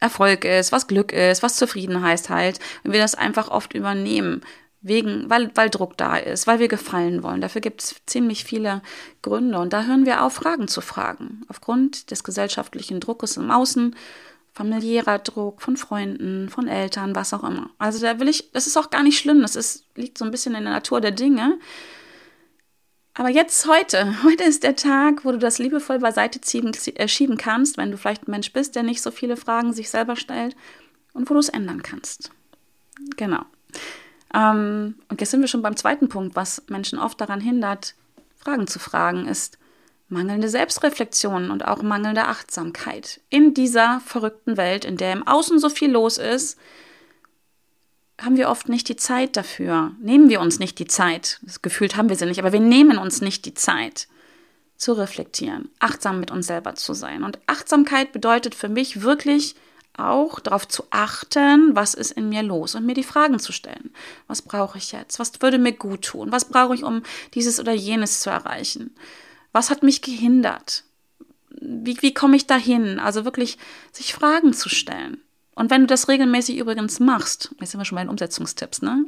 Erfolg 0.01 0.45
ist, 0.45 0.73
was 0.73 0.87
Glück 0.87 1.13
ist, 1.13 1.43
was 1.43 1.57
Zufriedenheit 1.57 2.29
halt, 2.29 2.61
und 2.85 2.93
wir 2.93 3.01
das 3.01 3.15
einfach 3.15 3.49
oft 3.49 3.75
übernehmen. 3.75 4.43
Wegen, 4.81 5.29
weil, 5.29 5.51
weil 5.57 5.71
Druck 5.71 5.97
da 5.97 6.17
ist, 6.17 6.47
weil 6.47 6.61
wir 6.61 6.69
gefallen 6.69 7.25
wollen. 7.25 7.41
Dafür 7.41 7.61
gibt 7.61 7.83
es 7.83 7.97
ziemlich 8.07 8.45
viele 8.45 8.81
Gründe. 9.23 9.59
Und 9.59 9.73
da 9.73 9.83
hören 9.83 10.07
wir 10.07 10.23
auf, 10.23 10.35
Fragen 10.35 10.69
zu 10.69 10.81
fragen. 10.81 11.43
Aufgrund 11.49 12.13
des 12.13 12.23
gesellschaftlichen 12.23 13.01
Druckes 13.01 13.37
im 13.37 13.51
Außen 13.51 13.97
familiärer 14.59 15.21
Druck 15.21 15.63
von 15.63 15.77
Freunden, 15.77 16.49
von 16.49 16.67
Eltern, 16.67 17.15
was 17.15 17.33
auch 17.33 17.45
immer. 17.45 17.71
Also 17.79 18.01
da 18.01 18.19
will 18.19 18.27
ich, 18.27 18.51
das 18.51 18.67
ist 18.67 18.77
auch 18.77 18.91
gar 18.91 19.05
nicht 19.05 19.17
schlimm, 19.17 19.41
das 19.41 19.55
ist, 19.55 19.85
liegt 19.95 20.19
so 20.19 20.25
ein 20.25 20.33
bisschen 20.33 20.57
in 20.57 20.65
der 20.65 20.73
Natur 20.73 21.01
der 21.01 21.13
Dinge. 21.13 21.61
Aber 23.15 23.29
jetzt 23.29 23.69
heute, 23.69 24.17
heute 24.25 24.43
ist 24.43 24.65
der 24.65 24.75
Tag, 24.75 25.25
wo 25.25 25.31
du 25.31 25.39
das 25.39 25.61
liebevoll 25.61 26.01
beiseite 26.01 26.41
ziehen, 26.41 26.73
äh, 26.97 27.07
schieben 27.07 27.37
kannst, 27.37 27.77
wenn 27.77 27.93
du 27.93 27.97
vielleicht 27.97 28.27
ein 28.27 28.33
Mensch 28.33 28.53
bist, 28.53 28.75
der 28.75 28.83
nicht 28.83 29.01
so 29.01 29.13
viele 29.13 29.37
Fragen 29.37 29.73
sich 29.73 29.91
selber 29.91 30.17
stellt 30.17 30.57
und 31.13 31.31
wo 31.31 31.35
du 31.35 31.41
es 31.41 31.51
ändern 31.51 31.85
kannst. 31.85 32.33
Genau. 33.17 33.43
Ähm, 34.35 34.97
und 35.09 35.21
jetzt 35.21 35.31
sind 35.31 35.41
wir 35.41 35.47
schon 35.47 35.63
beim 35.63 35.77
zweiten 35.77 36.09
Punkt, 36.09 36.35
was 36.35 36.65
Menschen 36.69 36.99
oft 36.99 37.21
daran 37.21 37.41
hindert, 37.41 37.95
Fragen 38.35 38.67
zu 38.67 38.81
fragen, 38.81 39.29
ist 39.29 39.57
mangelnde 40.09 40.49
Selbstreflexion 40.49 41.51
und 41.51 41.67
auch 41.67 41.83
mangelnde 41.83 42.25
Achtsamkeit. 42.25 43.21
In 43.29 43.55
dieser 43.55 44.01
verrückten 44.05 44.57
Welt, 44.57 44.85
in 44.85 44.97
der 44.97 45.13
im 45.13 45.27
Außen 45.27 45.59
so 45.59 45.69
viel 45.69 45.91
los 45.91 46.19
ist, 46.19 46.59
haben 48.21 48.37
wir 48.37 48.49
oft 48.49 48.69
nicht 48.69 48.89
die 48.89 48.97
Zeit 48.97 49.37
dafür. 49.37 49.93
Nehmen 50.01 50.29
wir 50.29 50.41
uns 50.41 50.59
nicht 50.59 50.79
die 50.79 50.87
Zeit. 50.87 51.39
Das 51.43 51.63
Gefühl 51.63 51.89
haben 51.97 52.09
wir 52.09 52.17
sie 52.17 52.27
nicht, 52.27 52.41
aber 52.41 52.53
wir 52.53 52.61
nehmen 52.61 52.99
uns 52.99 53.21
nicht 53.21 53.45
die 53.45 53.55
Zeit 53.55 54.09
zu 54.77 54.93
reflektieren, 54.93 55.71
achtsam 55.81 56.21
mit 56.21 56.31
uns 56.31 56.47
selber 56.47 56.75
zu 56.75 56.95
sein. 56.95 57.23
Und 57.23 57.39
Achtsamkeit 57.47 58.13
bedeutet 58.13 58.55
für 58.55 58.69
mich 58.69 59.03
wirklich 59.03 59.57
auch 59.97 60.39
darauf 60.39 60.67
zu 60.67 60.85
achten, 60.91 61.75
was 61.75 61.95
ist 61.95 62.13
in 62.13 62.29
mir 62.29 62.43
los 62.43 62.77
und 62.77 62.87
mir 62.87 62.95
die 62.95 63.03
Fragen 63.03 63.41
zu 63.41 63.53
stellen. 63.53 63.93
Was 64.29 64.43
brauche 64.43 64.79
ich 64.79 64.93
jetzt? 64.93 65.19
Was 65.19 65.41
würde 65.41 65.59
mir 65.59 65.73
gut 65.73 66.03
tun? 66.03 66.31
Was 66.31 66.45
brauche 66.45 66.75
ich, 66.75 66.85
um 66.85 67.03
dieses 67.35 67.59
oder 67.59 67.73
jenes 67.73 68.21
zu 68.21 68.31
erreichen? 68.31 68.95
Was 69.59 69.71
hat 69.71 69.83
mich 69.83 70.03
gehindert? 70.03 70.85
Wie, 71.51 72.01
wie 72.01 72.15
komme 72.15 72.37
ich 72.37 72.47
dahin? 72.47 73.01
Also 73.01 73.25
wirklich 73.25 73.59
sich 73.91 74.15
Fragen 74.15 74.53
zu 74.53 74.69
stellen. 74.69 75.21
Und 75.57 75.69
wenn 75.69 75.81
du 75.81 75.89
das 75.89 76.07
regelmäßig 76.07 76.59
übrigens 76.59 77.01
machst, 77.01 77.53
jetzt 77.59 77.73
sind 77.73 77.81
wir 77.81 77.85
schon 77.85 77.97
bei 77.97 78.05
den 78.05 78.09
Umsetzungstipps, 78.09 78.83
ne? 78.83 79.07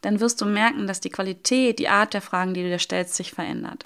Dann 0.00 0.20
wirst 0.20 0.40
du 0.40 0.46
merken, 0.46 0.86
dass 0.86 1.00
die 1.00 1.10
Qualität, 1.10 1.78
die 1.78 1.90
Art 1.90 2.14
der 2.14 2.22
Fragen, 2.22 2.54
die 2.54 2.62
du 2.62 2.70
dir 2.70 2.78
stellst, 2.78 3.14
sich 3.14 3.32
verändert. 3.32 3.84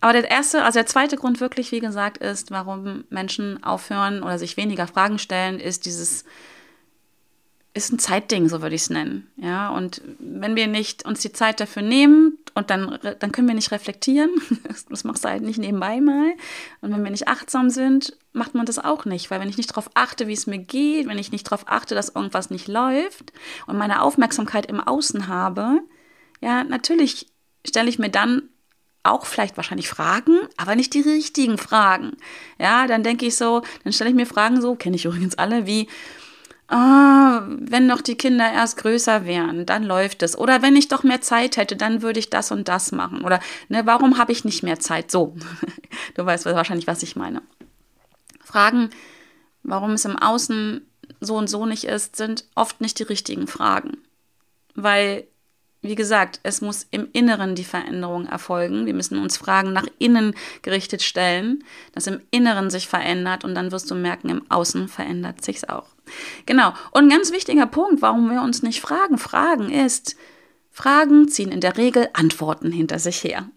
Aber 0.00 0.12
der 0.12 0.30
erste, 0.30 0.62
also 0.62 0.78
der 0.78 0.86
zweite 0.86 1.16
Grund 1.16 1.40
wirklich, 1.40 1.72
wie 1.72 1.80
gesagt, 1.80 2.18
ist, 2.18 2.52
warum 2.52 3.02
Menschen 3.10 3.60
aufhören 3.64 4.22
oder 4.22 4.38
sich 4.38 4.56
weniger 4.56 4.86
Fragen 4.86 5.18
stellen, 5.18 5.58
ist 5.58 5.86
dieses 5.86 6.24
ist 7.74 7.92
ein 7.92 7.98
Zeitding, 7.98 8.48
so 8.48 8.62
würde 8.62 8.76
ich 8.76 8.82
es 8.82 8.90
nennen. 8.90 9.28
Ja, 9.36 9.70
und 9.70 10.02
wenn 10.20 10.54
wir 10.54 10.68
nicht 10.68 11.04
uns 11.04 11.20
die 11.20 11.32
Zeit 11.32 11.58
dafür 11.58 11.82
nehmen 11.82 12.37
und 12.58 12.70
dann, 12.70 12.98
dann 13.20 13.30
können 13.30 13.46
wir 13.46 13.54
nicht 13.54 13.70
reflektieren, 13.70 14.30
das 14.88 15.04
machst 15.04 15.24
du 15.24 15.28
halt 15.28 15.44
nicht 15.44 15.58
nebenbei 15.58 16.00
mal. 16.00 16.32
Und 16.80 16.92
wenn 16.92 17.04
wir 17.04 17.10
nicht 17.12 17.28
achtsam 17.28 17.70
sind, 17.70 18.16
macht 18.32 18.56
man 18.56 18.66
das 18.66 18.80
auch 18.80 19.04
nicht, 19.04 19.30
weil 19.30 19.40
wenn 19.40 19.48
ich 19.48 19.58
nicht 19.58 19.70
darauf 19.70 19.88
achte, 19.94 20.26
wie 20.26 20.32
es 20.32 20.48
mir 20.48 20.58
geht, 20.58 21.06
wenn 21.06 21.18
ich 21.18 21.30
nicht 21.30 21.46
darauf 21.46 21.68
achte, 21.68 21.94
dass 21.94 22.08
irgendwas 22.08 22.50
nicht 22.50 22.66
läuft 22.66 23.32
und 23.68 23.78
meine 23.78 24.02
Aufmerksamkeit 24.02 24.66
im 24.66 24.80
Außen 24.80 25.28
habe, 25.28 25.82
ja, 26.40 26.64
natürlich 26.64 27.28
stelle 27.64 27.88
ich 27.88 28.00
mir 28.00 28.10
dann 28.10 28.48
auch 29.04 29.24
vielleicht 29.24 29.56
wahrscheinlich 29.56 29.88
Fragen, 29.88 30.36
aber 30.56 30.74
nicht 30.74 30.94
die 30.94 31.00
richtigen 31.00 31.58
Fragen. 31.58 32.16
Ja, 32.58 32.88
dann 32.88 33.04
denke 33.04 33.24
ich 33.24 33.36
so, 33.36 33.62
dann 33.84 33.92
stelle 33.92 34.10
ich 34.10 34.16
mir 34.16 34.26
Fragen 34.26 34.60
so, 34.60 34.74
kenne 34.74 34.96
ich 34.96 35.04
übrigens 35.04 35.38
alle, 35.38 35.64
wie, 35.64 35.86
ah, 36.68 37.42
wenn 37.46 37.86
noch 37.86 38.00
die 38.00 38.16
Kinder 38.16 38.50
erst 38.52 38.76
größer 38.78 39.26
wären, 39.26 39.66
dann 39.66 39.84
läuft 39.84 40.22
es. 40.22 40.36
Oder 40.38 40.62
wenn 40.62 40.76
ich 40.76 40.88
doch 40.88 41.02
mehr 41.02 41.20
Zeit 41.20 41.56
hätte, 41.56 41.76
dann 41.76 42.02
würde 42.02 42.20
ich 42.20 42.30
das 42.30 42.50
und 42.50 42.68
das 42.68 42.92
machen. 42.92 43.22
Oder 43.24 43.40
ne, 43.68 43.86
warum 43.86 44.18
habe 44.18 44.32
ich 44.32 44.44
nicht 44.44 44.62
mehr 44.62 44.78
Zeit? 44.78 45.10
So, 45.10 45.34
du 46.14 46.24
weißt 46.24 46.46
wahrscheinlich, 46.46 46.86
was 46.86 47.02
ich 47.02 47.16
meine. 47.16 47.42
Fragen, 48.44 48.90
warum 49.62 49.92
es 49.92 50.04
im 50.04 50.16
Außen 50.16 50.86
so 51.20 51.36
und 51.36 51.48
so 51.48 51.66
nicht 51.66 51.84
ist, 51.84 52.16
sind 52.16 52.44
oft 52.54 52.80
nicht 52.80 52.98
die 52.98 53.04
richtigen 53.04 53.46
Fragen. 53.46 53.98
Weil 54.74 55.26
wie 55.80 55.94
gesagt, 55.94 56.40
es 56.42 56.60
muss 56.60 56.86
im 56.90 57.08
Inneren 57.12 57.54
die 57.54 57.64
Veränderung 57.64 58.26
erfolgen. 58.26 58.86
Wir 58.86 58.94
müssen 58.94 59.18
uns 59.18 59.36
Fragen 59.36 59.72
nach 59.72 59.86
innen 59.98 60.34
gerichtet 60.62 61.02
stellen, 61.02 61.62
dass 61.92 62.08
im 62.08 62.20
Inneren 62.32 62.68
sich 62.68 62.88
verändert 62.88 63.44
und 63.44 63.54
dann 63.54 63.70
wirst 63.70 63.90
du 63.90 63.94
merken, 63.94 64.28
im 64.28 64.50
Außen 64.50 64.88
verändert 64.88 65.44
sich's 65.44 65.64
auch. 65.64 65.86
Genau. 66.46 66.72
Und 66.90 67.04
ein 67.04 67.10
ganz 67.10 67.32
wichtiger 67.32 67.66
Punkt, 67.66 68.02
warum 68.02 68.30
wir 68.30 68.42
uns 68.42 68.62
nicht 68.62 68.80
fragen, 68.80 69.18
fragen 69.18 69.70
ist, 69.70 70.16
Fragen 70.70 71.28
ziehen 71.28 71.50
in 71.50 71.60
der 71.60 71.76
Regel 71.76 72.08
Antworten 72.12 72.70
hinter 72.70 73.00
sich 73.00 73.24
her. 73.24 73.48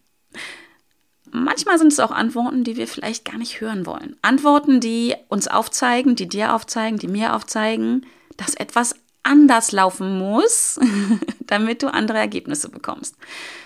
Manchmal 1.29 1.77
sind 1.77 1.93
es 1.93 1.99
auch 1.99 2.11
Antworten, 2.11 2.63
die 2.63 2.77
wir 2.77 2.87
vielleicht 2.87 3.25
gar 3.25 3.37
nicht 3.37 3.61
hören 3.61 3.85
wollen. 3.85 4.17
Antworten, 4.21 4.79
die 4.79 5.13
uns 5.29 5.47
aufzeigen, 5.47 6.15
die 6.15 6.27
dir 6.27 6.55
aufzeigen, 6.55 6.97
die 6.97 7.07
mir 7.07 7.35
aufzeigen, 7.35 8.05
dass 8.37 8.55
etwas 8.55 8.95
anders 9.23 9.71
laufen 9.71 10.17
muss, 10.17 10.79
damit 11.39 11.83
du 11.83 11.93
andere 11.93 12.17
Ergebnisse 12.17 12.69
bekommst. 12.69 13.15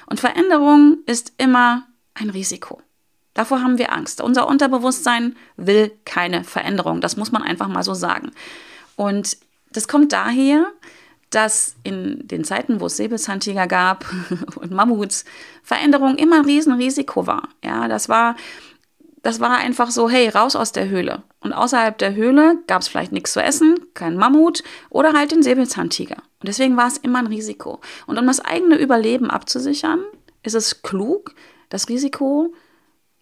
Und 0.06 0.20
Veränderung 0.20 0.98
ist 1.06 1.34
immer 1.38 1.88
ein 2.14 2.30
Risiko. 2.30 2.82
Davor 3.34 3.62
haben 3.62 3.78
wir 3.78 3.94
Angst. 3.94 4.22
Unser 4.22 4.48
Unterbewusstsein 4.48 5.36
will 5.58 5.92
keine 6.06 6.44
Veränderung. 6.44 7.02
Das 7.02 7.18
muss 7.18 7.32
man 7.32 7.42
einfach 7.42 7.68
mal 7.68 7.84
so 7.84 7.94
sagen. 7.94 8.32
Und 8.96 9.38
das 9.72 9.88
kommt 9.88 10.14
daher, 10.14 10.68
dass 11.30 11.76
in 11.84 12.28
den 12.28 12.44
Zeiten, 12.44 12.80
wo 12.80 12.86
es 12.86 12.98
Säbelzahntiger 12.98 13.68
gab 13.68 14.06
und 14.56 14.72
Mammuts, 14.72 15.26
Veränderung 15.64 16.18
immer 16.18 16.38
ein 16.38 16.46
Riesenrisiko 16.46 17.28
war. 17.28 17.50
Ja, 17.64 17.88
das 17.88 18.10
war 18.10 18.36
das 19.26 19.40
war 19.40 19.58
einfach 19.58 19.90
so, 19.90 20.08
hey, 20.08 20.30
raus 20.30 20.56
aus 20.56 20.72
der 20.72 20.88
Höhle. 20.88 21.24
Und 21.40 21.52
außerhalb 21.52 21.98
der 21.98 22.14
Höhle 22.14 22.60
gab 22.68 22.84
es 22.84 22.88
vielleicht 22.88 23.12
nichts 23.12 23.34
zu 23.34 23.42
essen, 23.42 23.76
kein 23.96 24.18
Mammut 24.18 24.62
oder 24.92 25.14
halt 25.14 25.32
den 25.32 25.42
Säbelzahntiger. 25.42 26.18
Und 26.18 26.48
deswegen 26.48 26.78
war 26.78 26.86
es 26.86 26.98
immer 26.98 27.18
ein 27.18 27.26
Risiko. 27.26 27.80
Und 28.06 28.20
um 28.20 28.28
das 28.28 28.40
eigene 28.40 28.78
Überleben 28.78 29.32
abzusichern, 29.32 30.04
ist 30.44 30.54
es 30.54 30.84
klug, 30.84 31.34
das 31.70 31.90
Risiko 31.90 32.54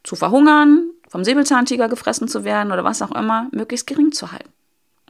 zu 0.03 0.17
verhungern, 0.17 0.89
vom 1.07 1.23
Säbelzahntiger 1.23 1.87
gefressen 1.87 2.27
zu 2.27 2.43
werden 2.43 2.73
oder 2.73 2.83
was 2.83 3.01
auch 3.01 3.15
immer, 3.15 3.47
möglichst 3.53 3.87
gering 3.87 4.11
zu 4.11 4.33
halten. 4.33 4.52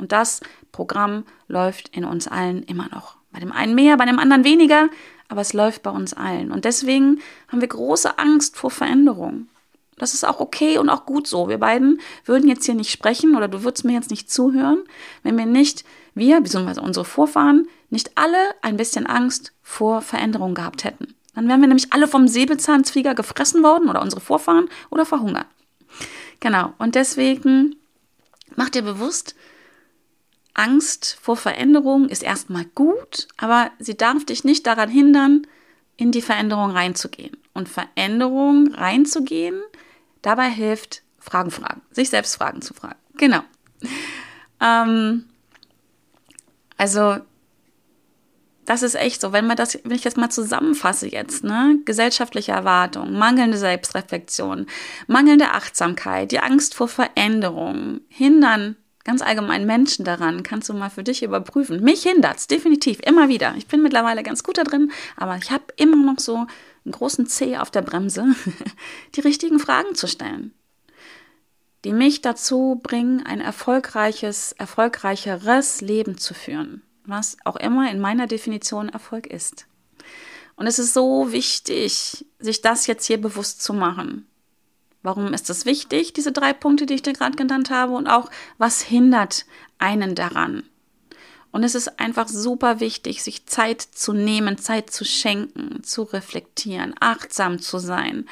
Und 0.04 0.12
das 0.12 0.42
Programm 0.74 1.24
läuft 1.48 1.96
in 1.96 2.04
uns 2.04 2.28
allen 2.28 2.64
immer 2.64 2.90
noch. 2.90 3.16
Bei 3.32 3.40
dem 3.40 3.54
einen 3.54 3.74
mehr, 3.74 3.96
bei 3.96 4.04
dem 4.04 4.20
anderen 4.20 4.44
weniger, 4.44 4.90
aber 5.30 5.40
es 5.40 5.54
läuft 5.54 5.82
bei 5.82 5.92
uns 5.92 6.14
allen. 6.14 6.52
Und 6.52 6.66
deswegen 6.66 7.22
haben 7.48 7.62
wir 7.62 7.70
große 7.70 8.20
Angst 8.20 8.58
vor 8.58 8.70
Veränderung. 8.70 9.48
Das 9.98 10.14
ist 10.14 10.26
auch 10.26 10.42
okay 10.42 10.78
und 10.78 10.90
auch 10.90 11.06
gut 11.06 11.26
so. 11.26 11.48
Wir 11.48 11.58
beiden 11.58 12.02
würden 12.26 12.50
jetzt 12.50 12.66
hier 12.66 12.76
nicht 12.76 12.92
sprechen 12.92 13.38
oder 13.38 13.48
du 13.48 13.64
würdest 13.64 13.86
mir 13.86 13.94
jetzt 13.94 14.10
nicht 14.10 14.30
zuhören, 14.30 14.80
wenn 15.24 15.38
wir 15.38 15.46
nicht, 15.46 15.86
wir, 16.16 16.42
beziehungsweise 16.42 16.82
unsere 16.82 17.06
Vorfahren, 17.06 17.70
nicht 17.90 18.18
alle 18.18 18.38
ein 18.62 18.76
bisschen 18.76 19.06
Angst 19.06 19.54
vor 19.62 20.02
Veränderung 20.02 20.54
gehabt 20.54 20.84
hätten. 20.84 21.16
Dann 21.34 21.48
wären 21.48 21.62
wir 21.62 21.70
nämlich 21.70 21.94
alle 21.94 22.10
vom 22.10 22.28
Säbelzahnzwieger 22.28 23.16
gefressen 23.16 23.64
worden 23.64 23.88
oder 23.88 24.02
unsere 24.02 24.20
Vorfahren 24.20 24.68
oder 24.90 25.06
verhungert. 25.06 25.48
Genau. 26.42 26.74
Und 26.78 26.96
deswegen 26.96 27.78
mach 28.58 28.70
dir 28.70 28.82
bewusst, 28.82 29.36
Angst 30.54 31.18
vor 31.22 31.36
Veränderung 31.36 32.08
ist 32.08 32.24
erstmal 32.24 32.66
gut, 32.76 33.28
aber 33.38 33.72
sie 33.80 33.98
darf 33.98 34.26
dich 34.26 34.44
nicht 34.44 34.68
daran 34.68 34.90
hindern, 34.90 35.48
in 35.98 36.12
die 36.12 36.22
Veränderung 36.22 36.72
reinzugehen. 36.72 37.38
Und 37.54 37.70
Veränderung 37.70 38.74
reinzugehen 38.74 39.62
Dabei 40.24 40.50
hilft 40.50 41.04
Fragen 41.20 41.52
fragen, 41.52 41.82
sich 41.92 42.10
selbst 42.10 42.36
Fragen 42.36 42.62
zu 42.62 42.74
fragen. 42.74 42.98
Genau. 43.18 43.42
Ähm, 44.60 45.26
also 46.78 47.18
das 48.66 48.82
ist 48.82 48.96
echt 48.96 49.20
so, 49.20 49.34
wenn 49.34 49.46
man 49.46 49.58
das, 49.58 49.78
wenn 49.84 49.92
ich 49.92 50.02
das 50.02 50.16
mal 50.16 50.30
zusammenfasse 50.30 51.08
jetzt, 51.12 51.44
ne, 51.44 51.78
gesellschaftliche 51.84 52.54
Erwartungen, 52.54 53.18
mangelnde 53.20 53.58
Selbstreflexion, 53.58 54.66
mangelnde 55.08 55.52
Achtsamkeit, 55.52 56.32
die 56.32 56.40
Angst 56.40 56.74
vor 56.74 56.88
Veränderung, 56.88 58.00
hindern 58.08 58.78
ganz 59.04 59.22
allgemein 59.22 59.66
Menschen 59.66 60.06
daran, 60.06 60.44
kannst 60.44 60.70
du 60.70 60.74
mal 60.74 60.90
für 60.90 61.04
dich 61.04 61.24
überprüfen. 61.24 61.84
Mich 61.84 62.04
hindert 62.04 62.38
es 62.38 62.48
definitiv 62.48 63.00
immer 63.02 63.28
wieder. 63.30 63.54
Ich 63.58 63.68
bin 63.68 63.82
mittlerweile 63.82 64.24
ganz 64.24 64.44
gut 64.44 64.58
da 64.58 64.64
drin, 64.64 64.92
aber 65.18 65.38
ich 65.38 65.52
habe 65.52 65.66
immer 65.76 65.98
noch 65.98 66.20
so 66.20 66.36
einen 66.86 66.92
großen 66.92 67.28
Zeh 67.28 67.58
auf 67.58 67.72
der 67.72 67.82
Bremse, 67.82 68.36
die 69.16 69.22
richtigen 69.22 69.60
Fragen 69.60 69.96
zu 69.96 70.08
stellen, 70.08 70.54
die 71.84 71.94
mich 71.94 72.22
dazu 72.22 72.80
bringen, 72.82 73.26
ein 73.26 73.42
erfolgreiches, 73.42 74.54
erfolgreicheres 74.54 75.82
Leben 75.82 76.18
zu 76.18 76.34
führen, 76.34 76.82
was 77.06 77.38
auch 77.44 77.58
immer 77.58 77.92
in 77.92 78.00
meiner 78.00 78.28
Definition 78.28 78.90
Erfolg 78.90 79.28
ist. 79.28 79.68
Und 80.56 80.68
es 80.68 80.80
ist 80.80 80.94
so 80.94 81.32
wichtig, 81.32 82.26
sich 82.40 82.62
das 82.62 82.88
jetzt 82.88 83.06
hier 83.06 83.20
bewusst 83.20 83.62
zu 83.64 83.74
machen. 83.74 84.28
Warum 85.04 85.34
ist 85.34 85.50
es 85.50 85.66
wichtig, 85.66 86.14
diese 86.14 86.32
drei 86.32 86.54
Punkte, 86.54 86.86
die 86.86 86.96
ich 86.96 87.04
dir 87.04 87.14
gerade 87.14 87.36
genannt 87.36 87.70
habe, 87.70 87.94
und 87.94 88.08
auch 88.08 88.32
was 88.58 88.82
hindert 88.82 89.46
einen 89.78 90.16
daran? 90.16 90.64
Und 91.52 91.64
es 91.64 91.76
ist 91.76 92.00
einfach 92.00 92.28
super 92.28 92.80
wichtig, 92.80 93.22
sich 93.22 93.46
Zeit 93.46 93.82
zu 93.82 94.14
nehmen, 94.14 94.58
Zeit 94.58 94.90
zu 94.90 95.06
schenken, 95.06 95.84
zu 95.84 96.02
reflektieren, 96.02 96.96
achtsam 97.00 97.60
zu 97.60 97.78
sein, 97.78 98.26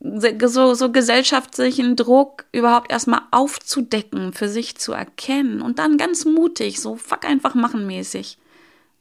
so, 0.00 0.74
so 0.74 0.90
gesellschaftlichen 0.90 1.94
Druck 1.94 2.46
überhaupt 2.52 2.90
erstmal 2.90 3.22
aufzudecken, 3.30 4.32
für 4.32 4.48
sich 4.48 4.76
zu 4.78 4.92
erkennen 4.92 5.60
und 5.60 5.78
dann 5.78 5.98
ganz 5.98 6.24
mutig, 6.24 6.80
so 6.80 6.96
fuck 6.96 7.24
einfach 7.24 7.54
machen 7.54 7.86
mäßig, 7.86 8.38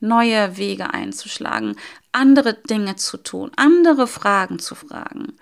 neue 0.01 0.58
Wege 0.58 0.94
einzuschlagen, 0.94 1.75
andere 2.12 2.53
Dinge 2.53 2.98
zu 2.98 3.18
tun, 3.18 3.51
andere 3.56 4.08
Fragen 4.08 4.60
zu 4.60 4.75
fragen, 4.75 5.34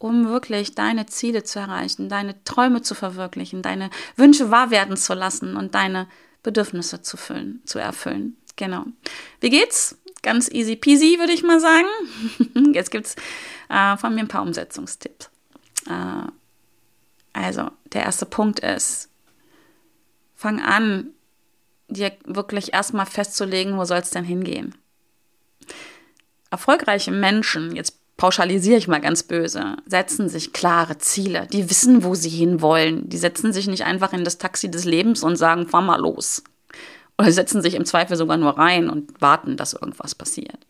um 0.00 0.28
wirklich 0.28 0.74
deine 0.74 1.04
Ziele 1.06 1.44
zu 1.44 1.58
erreichen, 1.58 2.08
deine 2.08 2.42
Träume 2.44 2.80
zu 2.80 2.94
verwirklichen, 2.94 3.60
deine 3.60 3.90
Wünsche 4.16 4.50
wahr 4.50 4.70
werden 4.70 4.96
zu 4.96 5.12
lassen 5.12 5.56
und 5.56 5.74
deine 5.74 6.08
Bedürfnisse 6.42 7.02
zu 7.02 7.18
füllen, 7.18 7.60
zu 7.66 7.78
erfüllen. 7.78 8.38
Genau. 8.56 8.86
Wie 9.40 9.50
geht's? 9.50 9.98
Ganz 10.22 10.50
easy 10.50 10.76
peasy, 10.76 11.18
würde 11.18 11.34
ich 11.34 11.42
mal 11.42 11.60
sagen. 11.60 11.86
Jetzt 12.72 12.90
gibt's 12.90 13.14
äh, 13.68 13.96
von 13.98 14.14
mir 14.14 14.22
ein 14.22 14.28
paar 14.28 14.42
Umsetzungstipps. 14.42 15.30
Äh, 15.86 16.30
also, 17.34 17.70
der 17.92 18.04
erste 18.04 18.24
Punkt 18.24 18.60
ist, 18.60 19.10
fang 20.34 20.60
an, 20.60 21.10
dir 21.88 22.12
wirklich 22.24 22.72
erstmal 22.72 23.06
festzulegen, 23.06 23.76
wo 23.76 23.84
soll 23.84 23.98
es 23.98 24.10
denn 24.10 24.24
hingehen. 24.24 24.74
Erfolgreiche 26.50 27.10
Menschen, 27.10 27.76
jetzt 27.76 27.99
pauschalisiere 28.20 28.76
ich 28.76 28.86
mal 28.86 29.00
ganz 29.00 29.22
böse, 29.22 29.78
setzen 29.86 30.28
sich 30.28 30.52
klare 30.52 30.98
Ziele. 30.98 31.46
Die 31.50 31.70
wissen, 31.70 32.04
wo 32.04 32.14
sie 32.14 32.28
hinwollen. 32.28 33.08
Die 33.08 33.16
setzen 33.16 33.54
sich 33.54 33.66
nicht 33.66 33.84
einfach 33.86 34.12
in 34.12 34.24
das 34.24 34.36
Taxi 34.36 34.70
des 34.70 34.84
Lebens 34.84 35.22
und 35.22 35.36
sagen, 35.36 35.66
fahr 35.66 35.80
mal 35.80 35.98
los. 35.98 36.44
Oder 37.18 37.32
setzen 37.32 37.62
sich 37.62 37.74
im 37.74 37.86
Zweifel 37.86 38.18
sogar 38.18 38.36
nur 38.36 38.58
rein 38.58 38.90
und 38.90 39.22
warten, 39.22 39.56
dass 39.56 39.72
irgendwas 39.72 40.14
passiert. 40.14 40.66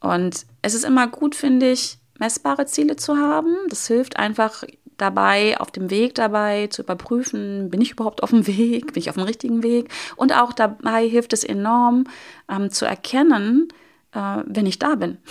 Und 0.00 0.46
es 0.62 0.72
ist 0.72 0.86
immer 0.86 1.06
gut, 1.06 1.34
finde 1.34 1.70
ich, 1.70 1.98
messbare 2.18 2.64
Ziele 2.64 2.96
zu 2.96 3.18
haben. 3.18 3.54
Das 3.68 3.86
hilft 3.86 4.16
einfach 4.16 4.64
dabei, 4.96 5.60
auf 5.60 5.70
dem 5.70 5.90
Weg 5.90 6.14
dabei 6.14 6.68
zu 6.68 6.80
überprüfen, 6.80 7.68
bin 7.68 7.82
ich 7.82 7.90
überhaupt 7.90 8.22
auf 8.22 8.30
dem 8.30 8.46
Weg, 8.46 8.94
bin 8.94 9.02
ich 9.02 9.10
auf 9.10 9.16
dem 9.16 9.24
richtigen 9.24 9.62
Weg. 9.62 9.90
Und 10.16 10.32
auch 10.34 10.54
dabei 10.54 11.06
hilft 11.06 11.34
es 11.34 11.44
enorm 11.44 12.04
ähm, 12.50 12.70
zu 12.70 12.86
erkennen, 12.86 13.68
äh, 14.12 14.38
wenn 14.46 14.64
ich 14.64 14.78
da 14.78 14.94
bin. 14.94 15.18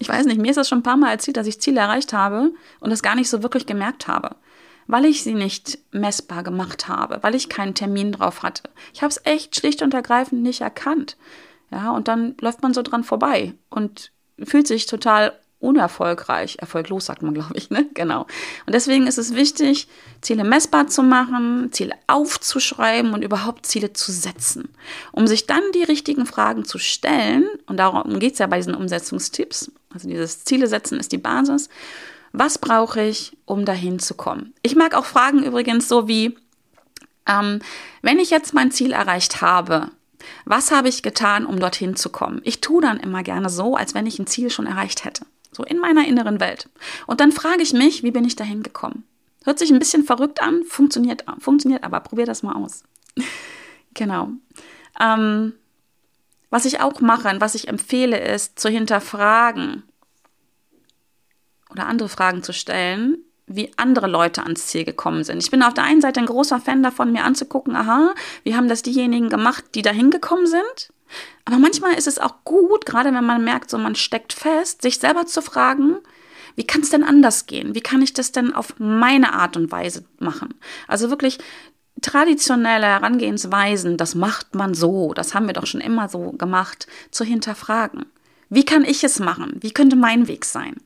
Ich 0.00 0.08
weiß 0.08 0.24
nicht, 0.26 0.40
mir 0.40 0.50
ist 0.50 0.56
das 0.56 0.68
schon 0.68 0.78
ein 0.78 0.82
paar 0.82 0.96
Mal 0.96 1.10
erzählt, 1.10 1.36
dass 1.36 1.46
ich 1.46 1.60
Ziele 1.60 1.80
erreicht 1.80 2.12
habe 2.14 2.52
und 2.80 2.90
das 2.90 3.02
gar 3.02 3.14
nicht 3.14 3.28
so 3.28 3.42
wirklich 3.42 3.66
gemerkt 3.66 4.08
habe, 4.08 4.34
weil 4.86 5.04
ich 5.04 5.22
sie 5.22 5.34
nicht 5.34 5.78
messbar 5.92 6.42
gemacht 6.42 6.88
habe, 6.88 7.18
weil 7.20 7.34
ich 7.34 7.50
keinen 7.50 7.74
Termin 7.74 8.10
drauf 8.10 8.42
hatte. 8.42 8.62
Ich 8.94 9.02
habe 9.02 9.10
es 9.10 9.20
echt 9.24 9.56
schlicht 9.56 9.82
und 9.82 9.92
ergreifend 9.92 10.42
nicht 10.42 10.62
erkannt. 10.62 11.18
Ja, 11.70 11.90
und 11.92 12.08
dann 12.08 12.34
läuft 12.40 12.62
man 12.62 12.72
so 12.72 12.82
dran 12.82 13.04
vorbei 13.04 13.52
und 13.68 14.10
fühlt 14.42 14.66
sich 14.66 14.86
total 14.86 15.34
unerfolgreich, 15.60 16.56
erfolglos 16.58 17.04
sagt 17.04 17.22
man, 17.22 17.34
glaube 17.34 17.54
ich, 17.54 17.68
ne? 17.68 17.86
Genau. 17.92 18.22
Und 18.66 18.74
deswegen 18.74 19.06
ist 19.06 19.18
es 19.18 19.34
wichtig, 19.34 19.88
Ziele 20.22 20.42
messbar 20.42 20.86
zu 20.86 21.02
machen, 21.02 21.68
Ziele 21.72 21.94
aufzuschreiben 22.06 23.12
und 23.12 23.22
überhaupt 23.22 23.66
Ziele 23.66 23.92
zu 23.92 24.10
setzen, 24.10 24.70
um 25.12 25.26
sich 25.26 25.46
dann 25.46 25.62
die 25.74 25.82
richtigen 25.82 26.24
Fragen 26.24 26.64
zu 26.64 26.78
stellen. 26.78 27.46
Und 27.66 27.76
darum 27.76 28.18
geht 28.18 28.32
es 28.32 28.38
ja 28.38 28.46
bei 28.46 28.56
diesen 28.56 28.74
Umsetzungstipps. 28.74 29.70
Also 29.92 30.08
dieses 30.08 30.44
Ziele 30.44 30.66
setzen 30.66 30.98
ist 30.98 31.12
die 31.12 31.18
Basis. 31.18 31.68
Was 32.32 32.58
brauche 32.58 33.02
ich, 33.02 33.36
um 33.44 33.64
dahin 33.64 33.98
zu 33.98 34.14
kommen? 34.14 34.54
Ich 34.62 34.76
mag 34.76 34.94
auch 34.94 35.04
Fragen 35.04 35.42
übrigens 35.42 35.88
so 35.88 36.06
wie, 36.06 36.36
ähm, 37.26 37.60
wenn 38.02 38.18
ich 38.18 38.30
jetzt 38.30 38.54
mein 38.54 38.70
Ziel 38.70 38.92
erreicht 38.92 39.40
habe, 39.40 39.90
was 40.44 40.70
habe 40.70 40.88
ich 40.88 41.02
getan, 41.02 41.46
um 41.46 41.58
dorthin 41.58 41.96
zu 41.96 42.10
kommen? 42.10 42.40
Ich 42.44 42.60
tue 42.60 42.82
dann 42.82 43.00
immer 43.00 43.22
gerne 43.22 43.48
so, 43.48 43.74
als 43.74 43.94
wenn 43.94 44.06
ich 44.06 44.18
ein 44.18 44.26
Ziel 44.26 44.50
schon 44.50 44.66
erreicht 44.66 45.04
hätte. 45.04 45.24
So 45.52 45.64
in 45.64 45.78
meiner 45.78 46.06
inneren 46.06 46.40
Welt. 46.40 46.68
Und 47.06 47.20
dann 47.20 47.32
frage 47.32 47.62
ich 47.62 47.72
mich, 47.72 48.02
wie 48.02 48.12
bin 48.12 48.24
ich 48.24 48.36
dahin 48.36 48.62
gekommen? 48.62 49.04
Hört 49.44 49.58
sich 49.58 49.70
ein 49.70 49.78
bisschen 49.78 50.04
verrückt 50.04 50.42
an, 50.42 50.62
funktioniert, 50.64 51.24
funktioniert 51.38 51.82
aber. 51.82 52.00
Probier 52.00 52.26
das 52.26 52.42
mal 52.42 52.54
aus. 52.54 52.84
genau. 53.94 54.30
Ähm, 55.00 55.54
was 56.50 56.64
ich 56.64 56.80
auch 56.80 57.00
mache 57.00 57.28
und 57.28 57.40
was 57.40 57.54
ich 57.54 57.68
empfehle, 57.68 58.18
ist 58.18 58.58
zu 58.58 58.68
hinterfragen 58.68 59.84
oder 61.70 61.86
andere 61.86 62.08
Fragen 62.08 62.42
zu 62.42 62.52
stellen, 62.52 63.18
wie 63.46 63.72
andere 63.76 64.06
Leute 64.06 64.42
ans 64.42 64.66
Ziel 64.66 64.84
gekommen 64.84 65.24
sind. 65.24 65.42
Ich 65.42 65.50
bin 65.50 65.62
auf 65.62 65.74
der 65.74 65.84
einen 65.84 66.00
Seite 66.00 66.20
ein 66.20 66.26
großer 66.26 66.60
Fan 66.60 66.82
davon, 66.82 67.12
mir 67.12 67.24
anzugucken, 67.24 67.74
aha, 67.74 68.14
wie 68.44 68.54
haben 68.54 68.68
das 68.68 68.82
diejenigen 68.82 69.28
gemacht, 69.28 69.64
die 69.74 69.82
dahin 69.82 70.10
gekommen 70.10 70.46
sind? 70.46 70.92
Aber 71.44 71.58
manchmal 71.58 71.94
ist 71.94 72.06
es 72.06 72.18
auch 72.18 72.44
gut, 72.44 72.86
gerade 72.86 73.12
wenn 73.12 73.24
man 73.24 73.44
merkt, 73.44 73.70
so 73.70 73.78
man 73.78 73.96
steckt 73.96 74.32
fest, 74.32 74.82
sich 74.82 74.98
selber 74.98 75.26
zu 75.26 75.42
fragen, 75.42 75.96
wie 76.56 76.66
kann 76.66 76.82
es 76.82 76.90
denn 76.90 77.04
anders 77.04 77.46
gehen? 77.46 77.74
Wie 77.74 77.80
kann 77.80 78.02
ich 78.02 78.12
das 78.12 78.32
denn 78.32 78.54
auf 78.54 78.74
meine 78.78 79.32
Art 79.32 79.56
und 79.56 79.72
Weise 79.72 80.04
machen? 80.18 80.54
Also 80.86 81.10
wirklich 81.10 81.38
traditionelle 82.00 82.86
Herangehensweisen, 82.86 83.96
das 83.96 84.14
macht 84.14 84.54
man 84.54 84.74
so, 84.74 85.12
das 85.14 85.34
haben 85.34 85.46
wir 85.46 85.54
doch 85.54 85.66
schon 85.66 85.80
immer 85.80 86.08
so 86.08 86.32
gemacht, 86.32 86.86
zu 87.10 87.24
hinterfragen. 87.24 88.06
Wie 88.48 88.64
kann 88.64 88.84
ich 88.84 89.04
es 89.04 89.18
machen? 89.20 89.56
Wie 89.60 89.70
könnte 89.70 89.96
mein 89.96 90.28
Weg 90.28 90.44
sein? 90.44 90.76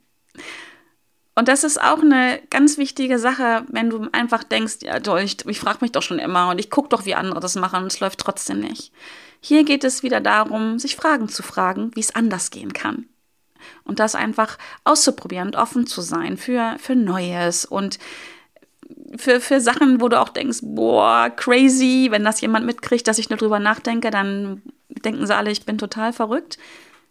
Und 1.35 1.49
das 1.49 1.65
ist 1.65 1.81
auch 1.81 2.01
eine 2.01 2.41
ganz 2.51 2.79
wichtige 2.79 3.19
Sache, 3.19 3.65
wenn 3.69 3.91
du 3.91 4.09
einfach 4.13 4.45
denkst, 4.45 4.79
ja, 4.83 4.99
ich, 5.19 5.45
ich 5.47 5.59
frage 5.59 5.79
mich 5.81 5.91
doch 5.91 6.03
schon 6.03 6.21
immer 6.21 6.51
und 6.51 6.61
ich 6.61 6.71
gucke 6.71 6.91
doch, 6.91 7.07
wie 7.07 7.17
andere 7.17 7.41
das 7.41 7.57
machen 7.57 7.83
und 7.83 7.93
es 7.93 8.01
läuft 8.01 8.21
trotzdem 8.21 8.61
nicht. 8.61 8.93
Hier 9.41 9.65
geht 9.65 9.83
es 9.83 10.03
wieder 10.03 10.21
darum, 10.21 10.79
sich 10.79 10.95
Fragen 10.95 11.29
zu 11.29 11.43
fragen, 11.43 11.91
wie 11.95 12.01
es 12.01 12.15
anders 12.15 12.51
gehen 12.51 12.73
kann. 12.73 13.07
Und 13.83 13.99
das 13.99 14.15
einfach 14.15 14.59
auszuprobieren 14.85 15.49
und 15.49 15.57
offen 15.57 15.87
zu 15.87 16.03
sein 16.03 16.37
für, 16.37 16.77
für 16.79 16.95
Neues 16.95 17.65
und 17.65 17.99
für, 19.17 19.41
für 19.41 19.61
Sachen, 19.61 20.01
wo 20.01 20.09
du 20.09 20.21
auch 20.21 20.29
denkst, 20.29 20.61
boah, 20.63 21.31
crazy, 21.31 22.09
wenn 22.11 22.25
das 22.25 22.41
jemand 22.41 22.67
mitkriegt, 22.67 23.07
dass 23.07 23.19
ich 23.19 23.31
nur 23.31 23.39
drüber 23.39 23.59
nachdenke, 23.59 24.11
dann 24.11 24.63
denken 24.89 25.27
sie 25.27 25.35
alle, 25.35 25.51
ich 25.51 25.65
bin 25.65 25.79
total 25.79 26.13
verrückt. 26.13 26.59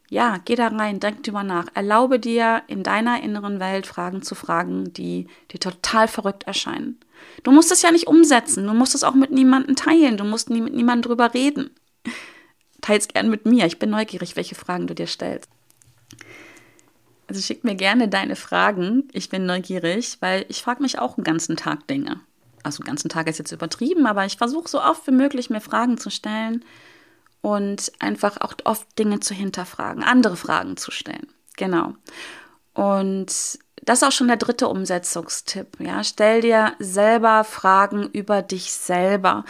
Ja, 0.10 0.38
geh 0.46 0.56
da 0.56 0.68
rein, 0.68 1.00
denk 1.00 1.24
drüber 1.24 1.44
nach. 1.44 1.66
Erlaube 1.74 2.20
dir, 2.20 2.62
in 2.68 2.84
deiner 2.84 3.24
inneren 3.24 3.60
Welt 3.60 3.88
Fragen 3.88 4.22
zu 4.22 4.36
fragen, 4.36 4.94
die 4.94 5.28
dir 5.52 5.60
total 5.60 6.08
verrückt 6.08 6.44
erscheinen. 6.44 7.00
Du 7.44 7.52
musst 7.52 7.72
es 7.72 7.82
ja 7.82 7.92
nicht 7.92 8.08
umsetzen, 8.08 8.68
du 8.68 8.74
musst 8.74 8.96
es 8.96 9.04
auch 9.04 9.16
mit 9.16 9.32
niemandem 9.32 9.76
teilen, 9.76 10.18
du 10.18 10.24
musst 10.24 10.50
nie 10.50 10.62
mit 10.62 10.76
niemandem 10.76 11.10
drüber 11.10 11.34
reden. 11.34 11.72
Teils 12.82 13.08
gern 13.08 13.30
mit 13.30 13.46
mir. 13.46 13.66
Ich 13.66 13.80
bin 13.80 13.90
neugierig, 13.90 14.36
welche 14.36 14.56
Fragen 14.56 14.88
du 14.88 14.94
dir 14.94 15.08
stellst. 15.08 15.50
Also 17.34 17.42
schick 17.42 17.64
mir 17.64 17.74
gerne 17.74 18.10
deine 18.10 18.36
Fragen. 18.36 19.08
Ich 19.12 19.28
bin 19.28 19.48
neugierig, 19.48 20.18
weil 20.20 20.46
ich 20.50 20.62
frage 20.62 20.84
mich 20.84 21.00
auch 21.00 21.16
den 21.16 21.24
ganzen 21.24 21.58
Tag 21.58 21.88
Dinge. 21.88 22.20
Also 22.62 22.84
den 22.84 22.86
ganzen 22.86 23.10
Tag 23.10 23.28
ist 23.28 23.40
jetzt 23.40 23.52
übertrieben, 23.52 24.06
aber 24.06 24.24
ich 24.24 24.38
versuche 24.38 24.70
so 24.70 24.80
oft 24.80 25.08
wie 25.08 25.12
möglich 25.12 25.50
mir 25.50 25.60
Fragen 25.60 25.98
zu 25.98 26.12
stellen 26.12 26.64
und 27.42 27.92
einfach 27.98 28.40
auch 28.40 28.54
oft 28.66 29.00
Dinge 29.00 29.20
zu 29.20 29.34
hinterfragen, 29.34 30.04
andere 30.04 30.36
Fragen 30.36 30.78
zu 30.78 30.92
stellen. 30.92 31.26
Genau. 31.58 31.96
Und 32.76 33.30
das 33.82 34.02
ist 34.02 34.04
auch 34.04 34.12
schon 34.12 34.28
der 34.28 34.38
dritte 34.38 34.68
Umsetzungstipp. 34.68 35.80
Ja, 35.80 36.04
stell 36.04 36.42
dir 36.42 36.74
selber 36.78 37.44
Fragen 37.46 38.10
über 38.12 38.44
dich 38.44 38.72
selber, 38.74 39.44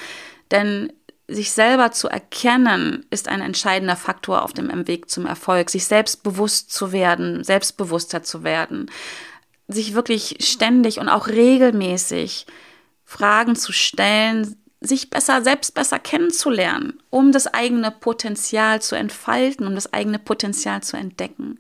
denn 0.51 0.93
sich 1.33 1.51
selber 1.51 1.91
zu 1.91 2.07
erkennen, 2.07 3.05
ist 3.09 3.27
ein 3.27 3.41
entscheidender 3.41 3.95
Faktor 3.95 4.43
auf 4.43 4.53
dem 4.53 4.87
Weg 4.87 5.09
zum 5.09 5.25
Erfolg. 5.25 5.69
Sich 5.69 5.85
selbstbewusst 5.85 6.71
zu 6.71 6.91
werden, 6.91 7.43
selbstbewusster 7.43 8.23
zu 8.23 8.43
werden, 8.43 8.89
sich 9.67 9.93
wirklich 9.93 10.37
ständig 10.39 10.99
und 10.99 11.09
auch 11.09 11.27
regelmäßig 11.27 12.45
Fragen 13.05 13.55
zu 13.55 13.71
stellen, 13.71 14.55
sich 14.81 15.09
besser, 15.09 15.41
selbst 15.41 15.73
besser 15.73 15.99
kennenzulernen, 15.99 17.01
um 17.09 17.31
das 17.31 17.47
eigene 17.47 17.91
Potenzial 17.91 18.81
zu 18.81 18.95
entfalten, 18.95 19.65
um 19.65 19.75
das 19.75 19.93
eigene 19.93 20.19
Potenzial 20.19 20.83
zu 20.83 20.97
entdecken. 20.97 21.57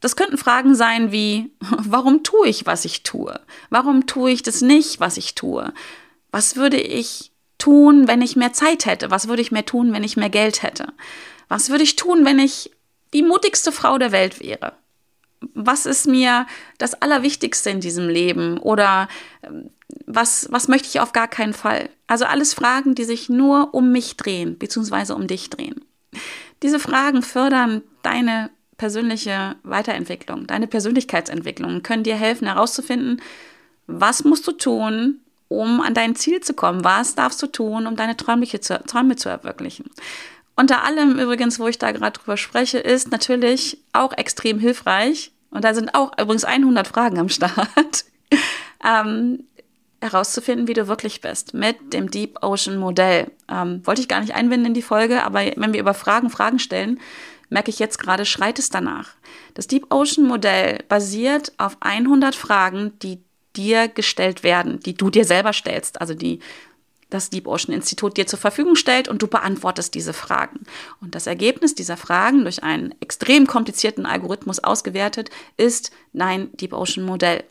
Das 0.00 0.16
könnten 0.16 0.36
Fragen 0.36 0.74
sein 0.74 1.12
wie, 1.12 1.50
warum 1.60 2.22
tue 2.22 2.48
ich, 2.48 2.66
was 2.66 2.84
ich 2.84 3.02
tue? 3.02 3.40
Warum 3.70 4.06
tue 4.06 4.30
ich 4.30 4.42
das 4.42 4.60
nicht, 4.60 5.00
was 5.00 5.16
ich 5.16 5.34
tue? 5.34 5.72
Was 6.30 6.56
würde 6.56 6.78
ich 6.78 7.32
tun, 7.58 8.08
wenn 8.08 8.22
ich 8.22 8.36
mehr 8.36 8.52
Zeit 8.52 8.86
hätte? 8.86 9.10
Was 9.10 9.28
würde 9.28 9.42
ich 9.42 9.52
mehr 9.52 9.64
tun, 9.64 9.92
wenn 9.92 10.04
ich 10.04 10.16
mehr 10.16 10.30
Geld 10.30 10.62
hätte? 10.62 10.92
Was 11.48 11.70
würde 11.70 11.84
ich 11.84 11.96
tun, 11.96 12.24
wenn 12.24 12.38
ich 12.38 12.70
die 13.12 13.22
mutigste 13.22 13.72
Frau 13.72 13.98
der 13.98 14.12
Welt 14.12 14.40
wäre? 14.40 14.74
Was 15.54 15.86
ist 15.86 16.06
mir 16.06 16.46
das 16.78 16.94
Allerwichtigste 16.94 17.70
in 17.70 17.80
diesem 17.80 18.08
Leben? 18.08 18.58
Oder 18.58 19.08
ähm, 19.42 19.70
was, 20.06 20.48
was 20.50 20.68
möchte 20.68 20.88
ich 20.88 21.00
auf 21.00 21.12
gar 21.12 21.28
keinen 21.28 21.54
Fall? 21.54 21.90
Also 22.06 22.24
alles 22.24 22.54
Fragen, 22.54 22.94
die 22.94 23.04
sich 23.04 23.28
nur 23.28 23.74
um 23.74 23.92
mich 23.92 24.16
drehen, 24.16 24.58
beziehungsweise 24.58 25.14
um 25.14 25.26
dich 25.26 25.50
drehen. 25.50 25.84
Diese 26.62 26.78
Fragen 26.78 27.22
fördern 27.22 27.82
deine 28.02 28.50
persönliche 28.76 29.56
Weiterentwicklung, 29.62 30.46
deine 30.46 30.66
Persönlichkeitsentwicklung, 30.66 31.82
können 31.82 32.02
dir 32.02 32.16
helfen 32.16 32.46
herauszufinden, 32.46 33.22
was 33.86 34.24
musst 34.24 34.46
du 34.46 34.52
tun, 34.52 35.20
um 35.48 35.80
an 35.80 35.94
dein 35.94 36.16
Ziel 36.16 36.40
zu 36.40 36.54
kommen? 36.54 36.84
Was 36.84 37.14
darfst 37.14 37.42
du 37.42 37.46
tun, 37.46 37.86
um 37.86 37.96
deine 37.96 38.16
Träume 38.16 38.46
zu, 38.46 38.82
Träume 38.84 39.16
zu 39.16 39.28
erwirklichen? 39.28 39.90
Unter 40.56 40.84
allem 40.84 41.18
übrigens, 41.18 41.58
wo 41.58 41.68
ich 41.68 41.78
da 41.78 41.92
gerade 41.92 42.18
drüber 42.18 42.36
spreche, 42.36 42.78
ist 42.78 43.10
natürlich 43.10 43.78
auch 43.92 44.12
extrem 44.12 44.58
hilfreich, 44.58 45.32
und 45.50 45.64
da 45.64 45.74
sind 45.74 45.94
auch 45.94 46.12
übrigens 46.18 46.44
100 46.44 46.86
Fragen 46.86 47.18
am 47.18 47.28
Start, 47.28 48.04
ähm, 48.84 49.44
herauszufinden, 50.00 50.68
wie 50.68 50.74
du 50.74 50.88
wirklich 50.88 51.20
bist 51.20 51.54
mit 51.54 51.92
dem 51.92 52.10
Deep 52.10 52.42
Ocean 52.42 52.76
Modell. 52.78 53.30
Ähm, 53.48 53.80
wollte 53.86 54.00
ich 54.00 54.08
gar 54.08 54.20
nicht 54.20 54.34
einbinden 54.34 54.66
in 54.66 54.74
die 54.74 54.82
Folge, 54.82 55.24
aber 55.24 55.40
wenn 55.56 55.72
wir 55.72 55.80
über 55.80 55.94
Fragen 55.94 56.30
Fragen 56.30 56.58
stellen, 56.58 57.00
merke 57.48 57.70
ich 57.70 57.78
jetzt 57.78 57.98
gerade, 57.98 58.24
schreit 58.24 58.58
es 58.58 58.70
danach. 58.70 59.10
Das 59.54 59.66
Deep 59.66 59.92
Ocean 59.92 60.26
Modell 60.26 60.84
basiert 60.88 61.52
auf 61.58 61.76
100 61.80 62.34
Fragen, 62.34 62.98
die 63.00 63.22
dir 63.56 63.88
gestellt 63.88 64.42
werden, 64.42 64.80
die 64.80 64.94
du 64.94 65.10
dir 65.10 65.24
selber 65.24 65.52
stellst, 65.52 66.00
also 66.00 66.14
die 66.14 66.40
das 67.10 67.30
Deep 67.30 67.46
Ocean 67.46 67.74
Institut 67.74 68.16
dir 68.16 68.26
zur 68.26 68.38
Verfügung 68.38 68.74
stellt 68.74 69.08
und 69.08 69.22
du 69.22 69.28
beantwortest 69.28 69.94
diese 69.94 70.12
Fragen. 70.12 70.60
Und 71.00 71.14
das 71.14 71.26
Ergebnis 71.26 71.74
dieser 71.74 71.96
Fragen 71.96 72.42
durch 72.42 72.64
einen 72.64 72.94
extrem 73.00 73.46
komplizierten 73.46 74.06
Algorithmus 74.06 74.58
ausgewertet 74.58 75.30
ist 75.56 75.92
dein 76.12 76.50
Deep 76.56 76.72
Ocean 76.72 77.06
Modell. 77.06 77.44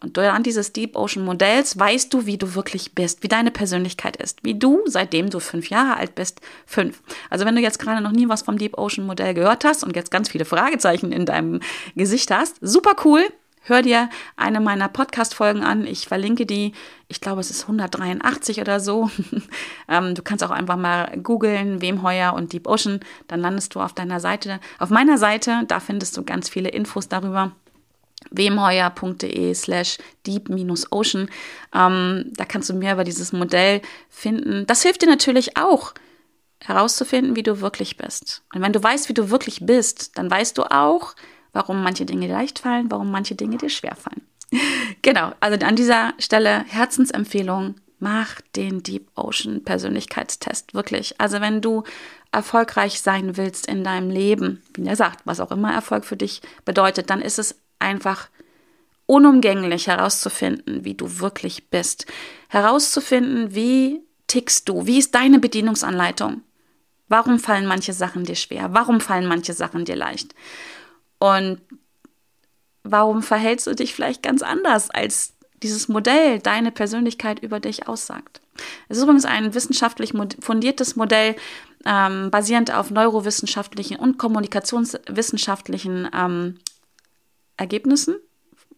Und 0.00 0.18
anhand 0.18 0.46
dieses 0.46 0.72
Deep 0.72 0.96
Ocean 0.96 1.24
Modells 1.24 1.78
weißt 1.78 2.12
du, 2.12 2.26
wie 2.26 2.36
du 2.36 2.54
wirklich 2.54 2.94
bist, 2.94 3.22
wie 3.22 3.28
deine 3.28 3.50
Persönlichkeit 3.50 4.16
ist, 4.16 4.44
wie 4.44 4.58
du, 4.58 4.82
seitdem 4.84 5.30
du 5.30 5.40
fünf 5.40 5.70
Jahre 5.70 5.96
alt 5.96 6.14
bist, 6.14 6.40
fünf. 6.66 7.02
Also 7.30 7.46
wenn 7.46 7.56
du 7.56 7.62
jetzt 7.62 7.78
gerade 7.78 8.02
noch 8.02 8.12
nie 8.12 8.28
was 8.28 8.42
vom 8.42 8.58
Deep 8.58 8.76
Ocean 8.76 9.06
Modell 9.06 9.32
gehört 9.32 9.64
hast 9.64 9.82
und 9.82 9.96
jetzt 9.96 10.10
ganz 10.10 10.28
viele 10.28 10.44
Fragezeichen 10.44 11.10
in 11.10 11.24
deinem 11.24 11.60
Gesicht 11.94 12.30
hast, 12.30 12.56
super 12.60 12.96
cool. 13.04 13.24
Hör 13.66 13.80
dir 13.80 14.10
eine 14.36 14.60
meiner 14.60 14.88
Podcast-Folgen 14.88 15.64
an. 15.64 15.86
Ich 15.86 16.06
verlinke 16.06 16.44
die. 16.44 16.72
Ich 17.08 17.22
glaube, 17.22 17.40
es 17.40 17.50
ist 17.50 17.62
183 17.62 18.60
oder 18.60 18.78
so. 18.78 19.10
ähm, 19.88 20.14
du 20.14 20.22
kannst 20.22 20.44
auch 20.44 20.50
einfach 20.50 20.76
mal 20.76 21.16
googeln, 21.22 21.80
Wemheuer 21.80 22.34
und 22.34 22.52
Deep 22.52 22.66
Ocean. 22.66 23.00
Dann 23.26 23.40
landest 23.40 23.74
du 23.74 23.80
auf 23.80 23.94
deiner 23.94 24.20
Seite. 24.20 24.60
Auf 24.78 24.90
meiner 24.90 25.16
Seite, 25.16 25.64
da 25.66 25.80
findest 25.80 26.14
du 26.18 26.24
ganz 26.24 26.50
viele 26.50 26.68
Infos 26.68 27.08
darüber 27.08 27.52
wemheuer.de 28.30 29.54
slash 29.54 29.96
deep-ocean. 30.26 31.30
Ähm, 31.74 32.32
da 32.36 32.44
kannst 32.44 32.68
du 32.68 32.74
mehr 32.74 32.92
über 32.92 33.04
dieses 33.04 33.32
Modell 33.32 33.80
finden. 34.10 34.66
Das 34.66 34.82
hilft 34.82 35.00
dir 35.00 35.08
natürlich 35.08 35.56
auch, 35.56 35.94
herauszufinden, 36.60 37.36
wie 37.36 37.42
du 37.42 37.60
wirklich 37.60 37.96
bist. 37.96 38.42
Und 38.54 38.60
wenn 38.62 38.72
du 38.72 38.82
weißt, 38.82 39.08
wie 39.08 39.14
du 39.14 39.30
wirklich 39.30 39.64
bist, 39.64 40.18
dann 40.18 40.30
weißt 40.30 40.58
du 40.58 40.64
auch, 40.64 41.14
warum 41.54 41.82
manche 41.82 42.04
Dinge 42.04 42.28
leicht 42.28 42.58
fallen, 42.58 42.90
warum 42.90 43.10
manche 43.10 43.34
Dinge 43.34 43.56
dir 43.56 43.70
schwer 43.70 43.96
fallen. 43.96 44.20
genau, 45.02 45.32
also 45.40 45.64
an 45.64 45.76
dieser 45.76 46.12
Stelle 46.18 46.64
Herzensempfehlung, 46.68 47.76
mach 47.98 48.42
den 48.54 48.82
Deep 48.82 49.08
Ocean 49.14 49.64
Persönlichkeitstest, 49.64 50.74
wirklich. 50.74 51.18
Also 51.18 51.40
wenn 51.40 51.62
du 51.62 51.84
erfolgreich 52.32 53.00
sein 53.00 53.36
willst 53.36 53.66
in 53.66 53.84
deinem 53.84 54.10
Leben, 54.10 54.62
wie 54.74 54.86
er 54.86 54.96
sagt, 54.96 55.20
was 55.24 55.40
auch 55.40 55.50
immer 55.50 55.72
Erfolg 55.72 56.04
für 56.04 56.16
dich 56.16 56.42
bedeutet, 56.64 57.08
dann 57.08 57.22
ist 57.22 57.38
es 57.38 57.58
einfach 57.78 58.28
unumgänglich 59.06 59.86
herauszufinden, 59.86 60.84
wie 60.84 60.94
du 60.94 61.20
wirklich 61.20 61.70
bist. 61.70 62.06
Herauszufinden, 62.48 63.54
wie 63.54 64.02
tickst 64.26 64.68
du, 64.68 64.86
wie 64.86 64.98
ist 64.98 65.14
deine 65.14 65.38
Bedienungsanleitung. 65.38 66.42
Warum 67.08 67.38
fallen 67.38 67.66
manche 67.66 67.92
Sachen 67.92 68.24
dir 68.24 68.34
schwer? 68.34 68.72
Warum 68.72 69.00
fallen 69.00 69.26
manche 69.26 69.52
Sachen 69.52 69.84
dir 69.84 69.96
leicht? 69.96 70.34
Und 71.24 71.58
warum 72.82 73.22
verhältst 73.22 73.66
du 73.66 73.74
dich 73.74 73.94
vielleicht 73.94 74.22
ganz 74.22 74.42
anders, 74.42 74.90
als 74.90 75.32
dieses 75.62 75.88
Modell 75.88 76.38
deine 76.38 76.70
Persönlichkeit 76.70 77.38
über 77.38 77.60
dich 77.60 77.88
aussagt? 77.88 78.42
Es 78.90 78.98
ist 78.98 79.04
übrigens 79.04 79.24
ein 79.24 79.54
wissenschaftlich 79.54 80.12
fundiertes 80.40 80.96
Modell, 80.96 81.34
ähm, 81.86 82.30
basierend 82.30 82.74
auf 82.74 82.90
neurowissenschaftlichen 82.90 83.96
und 83.96 84.18
kommunikationswissenschaftlichen 84.18 86.10
ähm, 86.14 86.58
Ergebnissen, 87.56 88.16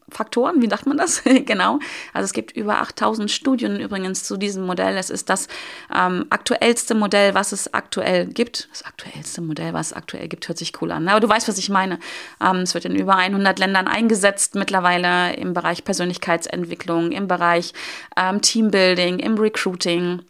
Faktoren, 0.09 0.63
wie 0.63 0.69
sagt 0.69 0.87
man 0.87 0.97
das? 0.97 1.23
genau. 1.47 1.81
Also 2.13 2.27
es 2.27 2.33
gibt 2.33 2.53
über 2.53 2.81
8000 2.81 3.31
Studien 3.31 3.81
übrigens 3.81 4.23
zu 4.23 4.37
diesem 4.37 4.65
Modell. 4.65 4.97
Es 4.97 5.11
ist 5.11 5.29
das 5.29 5.49
ähm, 5.95 6.27
aktuellste 6.31 6.95
Modell, 6.95 7.35
was 7.35 7.53
es 7.53 7.75
aktuell 7.75 8.27
gibt. 8.27 8.69
Das 8.71 8.85
aktuellste 8.85 9.41
Modell, 9.41 9.73
was 9.73 9.89
es 9.89 9.93
aktuell 9.93 10.29
gibt, 10.29 10.47
hört 10.49 10.59
sich 10.59 10.81
cool 10.81 10.93
an. 10.93 11.09
Aber 11.09 11.21
du 11.21 11.29
weißt, 11.29 11.49
was 11.49 11.59
ich 11.59 11.71
meine. 11.71 11.99
Ähm, 12.41 12.59
es 12.59 12.75
wird 12.75 12.85
in 12.85 12.95
über 12.95 13.17
100 13.17 13.59
Ländern 13.59 13.89
eingesetzt 13.89 14.55
mittlerweile 14.55 15.35
im 15.35 15.55
Bereich 15.55 15.85
Persönlichkeitsentwicklung, 15.85 17.11
im 17.11 17.27
Bereich 17.27 17.73
ähm, 18.17 18.41
Teambuilding, 18.41 19.19
im 19.19 19.37
Recruiting. 19.39 20.23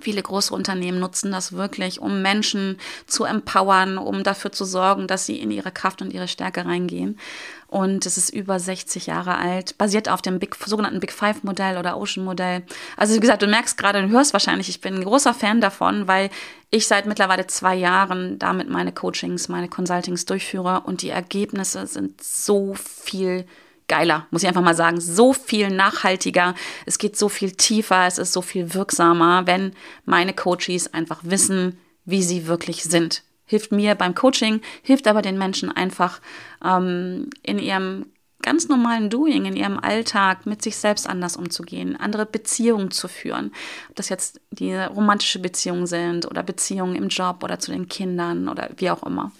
Viele 0.00 0.22
große 0.22 0.54
Unternehmen 0.54 0.98
nutzen 0.98 1.32
das 1.32 1.52
wirklich, 1.52 2.00
um 2.00 2.22
Menschen 2.22 2.78
zu 3.06 3.24
empowern, 3.24 3.98
um 3.98 4.22
dafür 4.22 4.52
zu 4.52 4.64
sorgen, 4.64 5.06
dass 5.06 5.26
sie 5.26 5.38
in 5.38 5.50
ihre 5.50 5.72
Kraft 5.72 6.02
und 6.02 6.12
ihre 6.12 6.28
Stärke 6.28 6.64
reingehen. 6.64 7.18
Und 7.66 8.06
es 8.06 8.16
ist 8.16 8.30
über 8.30 8.58
60 8.58 9.06
Jahre 9.06 9.36
alt, 9.36 9.76
basiert 9.76 10.08
auf 10.08 10.22
dem 10.22 10.38
Big, 10.38 10.54
sogenannten 10.54 11.00
Big 11.00 11.12
Five 11.12 11.42
Modell 11.42 11.76
oder 11.76 11.98
Ocean 11.98 12.24
Modell. 12.24 12.62
Also 12.96 13.14
wie 13.14 13.20
gesagt, 13.20 13.42
du 13.42 13.46
merkst 13.46 13.76
gerade, 13.76 14.00
du 14.00 14.08
hörst 14.08 14.32
wahrscheinlich, 14.32 14.70
ich 14.70 14.80
bin 14.80 14.94
ein 14.94 15.04
großer 15.04 15.34
Fan 15.34 15.60
davon, 15.60 16.08
weil 16.08 16.30
ich 16.70 16.86
seit 16.86 17.04
mittlerweile 17.04 17.46
zwei 17.46 17.74
Jahren 17.74 18.38
damit 18.38 18.70
meine 18.70 18.92
Coachings, 18.92 19.48
meine 19.48 19.68
Consultings 19.68 20.24
durchführe 20.24 20.82
und 20.86 21.02
die 21.02 21.10
Ergebnisse 21.10 21.86
sind 21.86 22.22
so 22.22 22.74
viel 22.74 23.46
geiler, 23.88 24.26
muss 24.30 24.42
ich 24.42 24.48
einfach 24.48 24.62
mal 24.62 24.74
sagen, 24.74 25.00
so 25.00 25.32
viel 25.32 25.70
nachhaltiger, 25.70 26.54
es 26.86 26.98
geht 26.98 27.16
so 27.16 27.28
viel 27.28 27.52
tiefer, 27.52 28.06
es 28.06 28.18
ist 28.18 28.32
so 28.32 28.42
viel 28.42 28.74
wirksamer, 28.74 29.46
wenn 29.46 29.72
meine 30.04 30.34
Coaches 30.34 30.92
einfach 30.92 31.20
wissen, 31.22 31.78
wie 32.04 32.22
sie 32.22 32.46
wirklich 32.46 32.84
sind 32.84 33.22
hilft 33.48 33.72
mir 33.72 33.94
beim 33.96 34.14
Coaching, 34.14 34.60
hilft 34.82 35.08
aber 35.08 35.22
den 35.22 35.38
Menschen 35.38 35.72
einfach 35.72 36.20
ähm, 36.62 37.30
in 37.42 37.58
ihrem 37.58 38.06
ganz 38.42 38.68
normalen 38.68 39.10
Doing, 39.10 39.46
in 39.46 39.56
ihrem 39.56 39.80
Alltag 39.80 40.46
mit 40.46 40.62
sich 40.62 40.76
selbst 40.76 41.08
anders 41.08 41.36
umzugehen, 41.36 41.96
andere 41.96 42.24
Beziehungen 42.24 42.92
zu 42.92 43.08
führen. 43.08 43.52
Ob 43.88 43.96
das 43.96 44.10
jetzt 44.10 44.40
die 44.50 44.74
romantische 44.74 45.40
Beziehungen 45.40 45.86
sind 45.86 46.26
oder 46.26 46.44
Beziehungen 46.44 46.94
im 46.94 47.08
Job 47.08 47.42
oder 47.42 47.58
zu 47.58 47.72
den 47.72 47.88
Kindern 47.88 48.48
oder 48.48 48.70
wie 48.76 48.90
auch 48.90 49.02
immer. 49.02 49.32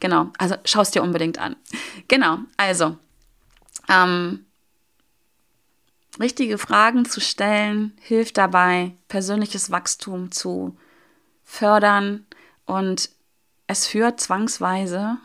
Genau, 0.00 0.28
also 0.38 0.54
schau 0.64 0.80
es 0.80 0.90
dir 0.90 1.02
unbedingt 1.02 1.38
an. 1.38 1.56
Genau, 2.08 2.38
also 2.56 2.96
ähm, 3.88 4.46
richtige 6.18 6.58
Fragen 6.58 7.04
zu 7.04 7.20
stellen 7.20 7.92
hilft 8.00 8.38
dabei, 8.38 8.92
persönliches 9.08 9.70
Wachstum 9.70 10.32
zu 10.32 10.76
fördern 11.44 12.26
und 12.64 13.10
es 13.66 13.86
führt 13.86 14.20
zwangsweise, 14.20 15.18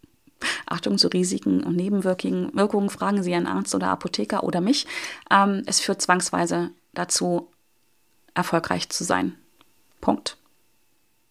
Achtung 0.66 0.98
zu 0.98 1.08
Risiken 1.08 1.62
und 1.62 1.76
Nebenwirkungen, 1.76 2.90
fragen 2.90 3.22
Sie 3.22 3.34
einen 3.34 3.46
Arzt 3.46 3.74
oder 3.74 3.88
Apotheker 3.88 4.44
oder 4.44 4.60
mich, 4.60 4.86
ähm, 5.30 5.62
es 5.66 5.80
führt 5.80 6.02
zwangsweise 6.02 6.70
dazu, 6.92 7.50
erfolgreich 8.34 8.88
zu 8.88 9.04
sein. 9.04 9.36
Punkt. 10.00 10.36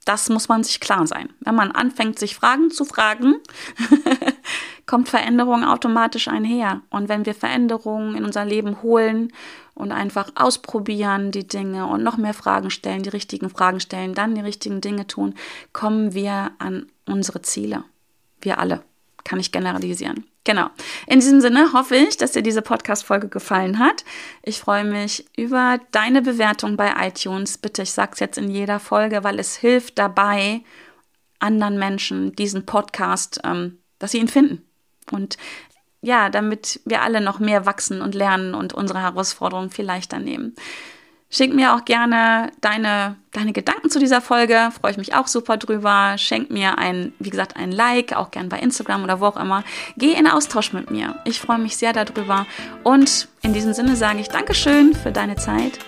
Das 0.06 0.30
muss 0.30 0.50
man 0.50 0.64
sich 0.64 0.80
klar 0.80 1.08
sein. 1.08 1.30
Wenn 1.40 1.56
man 1.56 1.72
anfängt, 1.72 2.20
sich 2.20 2.36
Fragen 2.36 2.72
zu 2.72 2.86
fragen, 2.86 3.36
kommt 4.94 5.10
Veränderung 5.10 5.64
automatisch 5.64 6.28
einher. 6.28 6.84
Und 6.92 7.10
wenn 7.10 7.26
wir 7.26 7.34
Veränderungen 7.34 8.14
in 8.16 8.26
unser 8.26 8.46
Leben 8.46 8.84
holen 8.84 9.34
und 9.74 9.92
einfach 9.92 10.30
ausprobieren 10.36 11.32
die 11.32 11.48
Dinge 11.48 11.88
und 11.88 12.04
noch 12.04 12.18
mehr 12.18 12.36
Fragen 12.36 12.70
stellen, 12.70 13.02
die 13.02 13.10
richtigen 13.10 13.50
Fragen 13.50 13.80
stellen, 13.80 14.14
dann 14.14 14.36
die 14.36 14.42
richtigen 14.42 14.82
Dinge 14.82 15.08
tun, 15.08 15.34
kommen 15.72 16.14
wir 16.14 16.52
an 16.60 16.86
unsere 17.08 17.42
Ziele. 17.42 17.86
Wir 18.40 18.60
alle. 18.60 18.84
Kann 19.24 19.40
ich 19.40 19.52
generalisieren. 19.52 20.28
Genau. 20.44 20.70
In 21.08 21.22
diesem 21.22 21.42
Sinne 21.42 21.74
hoffe 21.74 21.96
ich, 21.96 22.18
dass 22.18 22.34
dir 22.34 22.44
diese 22.44 22.62
Podcast-Folge 22.62 23.30
gefallen 23.30 23.80
hat. 23.80 24.06
Ich 24.44 24.60
freue 24.60 24.84
mich 24.84 25.26
über 25.36 25.80
deine 25.90 26.22
Bewertung 26.22 26.78
bei 26.78 26.94
iTunes. 27.08 27.58
Bitte, 27.58 27.82
ich 27.82 27.94
sage 27.94 28.12
es 28.14 28.20
jetzt 28.20 28.38
in 28.38 28.52
jeder 28.52 28.80
Folge, 28.80 29.24
weil 29.24 29.40
es 29.40 29.56
hilft 29.56 29.98
dabei, 29.98 30.62
anderen 31.40 31.80
Menschen 31.80 32.36
diesen 32.36 32.68
Podcast, 32.68 33.42
ähm, 33.44 33.80
dass 33.98 34.12
sie 34.12 34.20
ihn 34.20 34.28
finden. 34.28 34.64
Und 35.12 35.38
ja, 36.02 36.30
damit 36.30 36.82
wir 36.86 37.02
alle 37.02 37.22
noch 37.22 37.40
mehr 37.40 37.66
wachsen 37.66 38.02
und 38.02 38.14
lernen 38.14 38.54
und 38.54 38.74
unsere 38.74 39.02
Herausforderungen 39.02 39.70
viel 39.70 39.86
leichter 39.86 40.20
nehmen. 40.20 40.54
Schenk 41.34 41.56
mir 41.56 41.74
auch 41.74 41.84
gerne 41.84 42.52
deine, 42.62 43.16
deine 43.32 43.54
Gedanken 43.54 43.90
zu 43.90 43.98
dieser 43.98 44.22
Folge. 44.22 44.70
Freue 44.80 44.92
ich 44.92 44.98
mich 44.98 45.16
auch 45.16 45.26
super 45.26 45.58
drüber. 45.58 46.14
Schenk 46.20 46.52
mir 46.52 46.78
ein, 46.78 47.12
wie 47.18 47.32
gesagt, 47.32 47.56
ein 47.56 47.72
Like, 47.72 48.16
auch 48.16 48.30
gern 48.30 48.50
bei 48.50 48.60
Instagram 48.60 49.04
oder 49.04 49.20
wo 49.20 49.26
auch 49.26 49.38
immer. 49.38 49.64
Geh 49.98 50.12
in 50.14 50.28
Austausch 50.28 50.74
mit 50.74 50.92
mir. 50.92 51.16
Ich 51.26 51.40
freue 51.40 51.58
mich 51.58 51.76
sehr 51.76 51.92
darüber. 51.92 52.46
Und 52.84 53.30
in 53.42 53.52
diesem 53.52 53.74
Sinne 53.74 53.96
sage 53.96 54.20
ich 54.20 54.28
Dankeschön 54.28 54.94
für 54.94 55.12
deine 55.12 55.36
Zeit. 55.36 55.80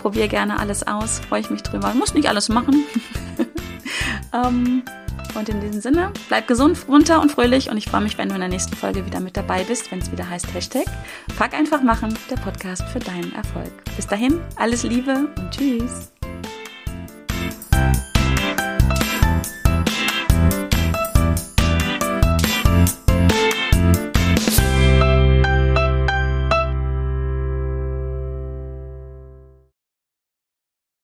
Probier 0.00 0.26
gerne 0.26 0.58
alles 0.58 0.86
aus. 0.86 1.20
Freue 1.28 1.40
ich 1.40 1.50
mich 1.50 1.62
drüber. 1.62 1.92
Muss 1.92 2.14
nicht 2.14 2.30
alles 2.30 2.48
machen. 2.48 2.84
ähm, 4.32 4.84
und 5.34 5.48
in 5.48 5.60
diesem 5.60 5.80
Sinne, 5.80 6.12
bleib 6.28 6.46
gesund, 6.46 6.86
runter 6.88 7.20
und 7.20 7.32
fröhlich 7.32 7.70
und 7.70 7.76
ich 7.76 7.86
freue 7.86 8.02
mich, 8.02 8.18
wenn 8.18 8.28
du 8.28 8.34
in 8.34 8.40
der 8.40 8.50
nächsten 8.50 8.76
Folge 8.76 9.04
wieder 9.06 9.20
mit 9.20 9.36
dabei 9.36 9.64
bist, 9.64 9.90
wenn 9.90 9.98
es 9.98 10.10
wieder 10.10 10.28
heißt 10.28 10.52
Hashtag 10.54 10.86
Fuck 11.36 11.54
einfach 11.54 11.82
machen, 11.82 12.16
der 12.30 12.36
Podcast 12.36 12.82
für 12.88 13.00
deinen 13.00 13.34
Erfolg. 13.34 13.72
Bis 13.96 14.06
dahin, 14.06 14.40
alles 14.56 14.82
Liebe 14.82 15.28
und 15.36 15.50
tschüss. 15.50 16.13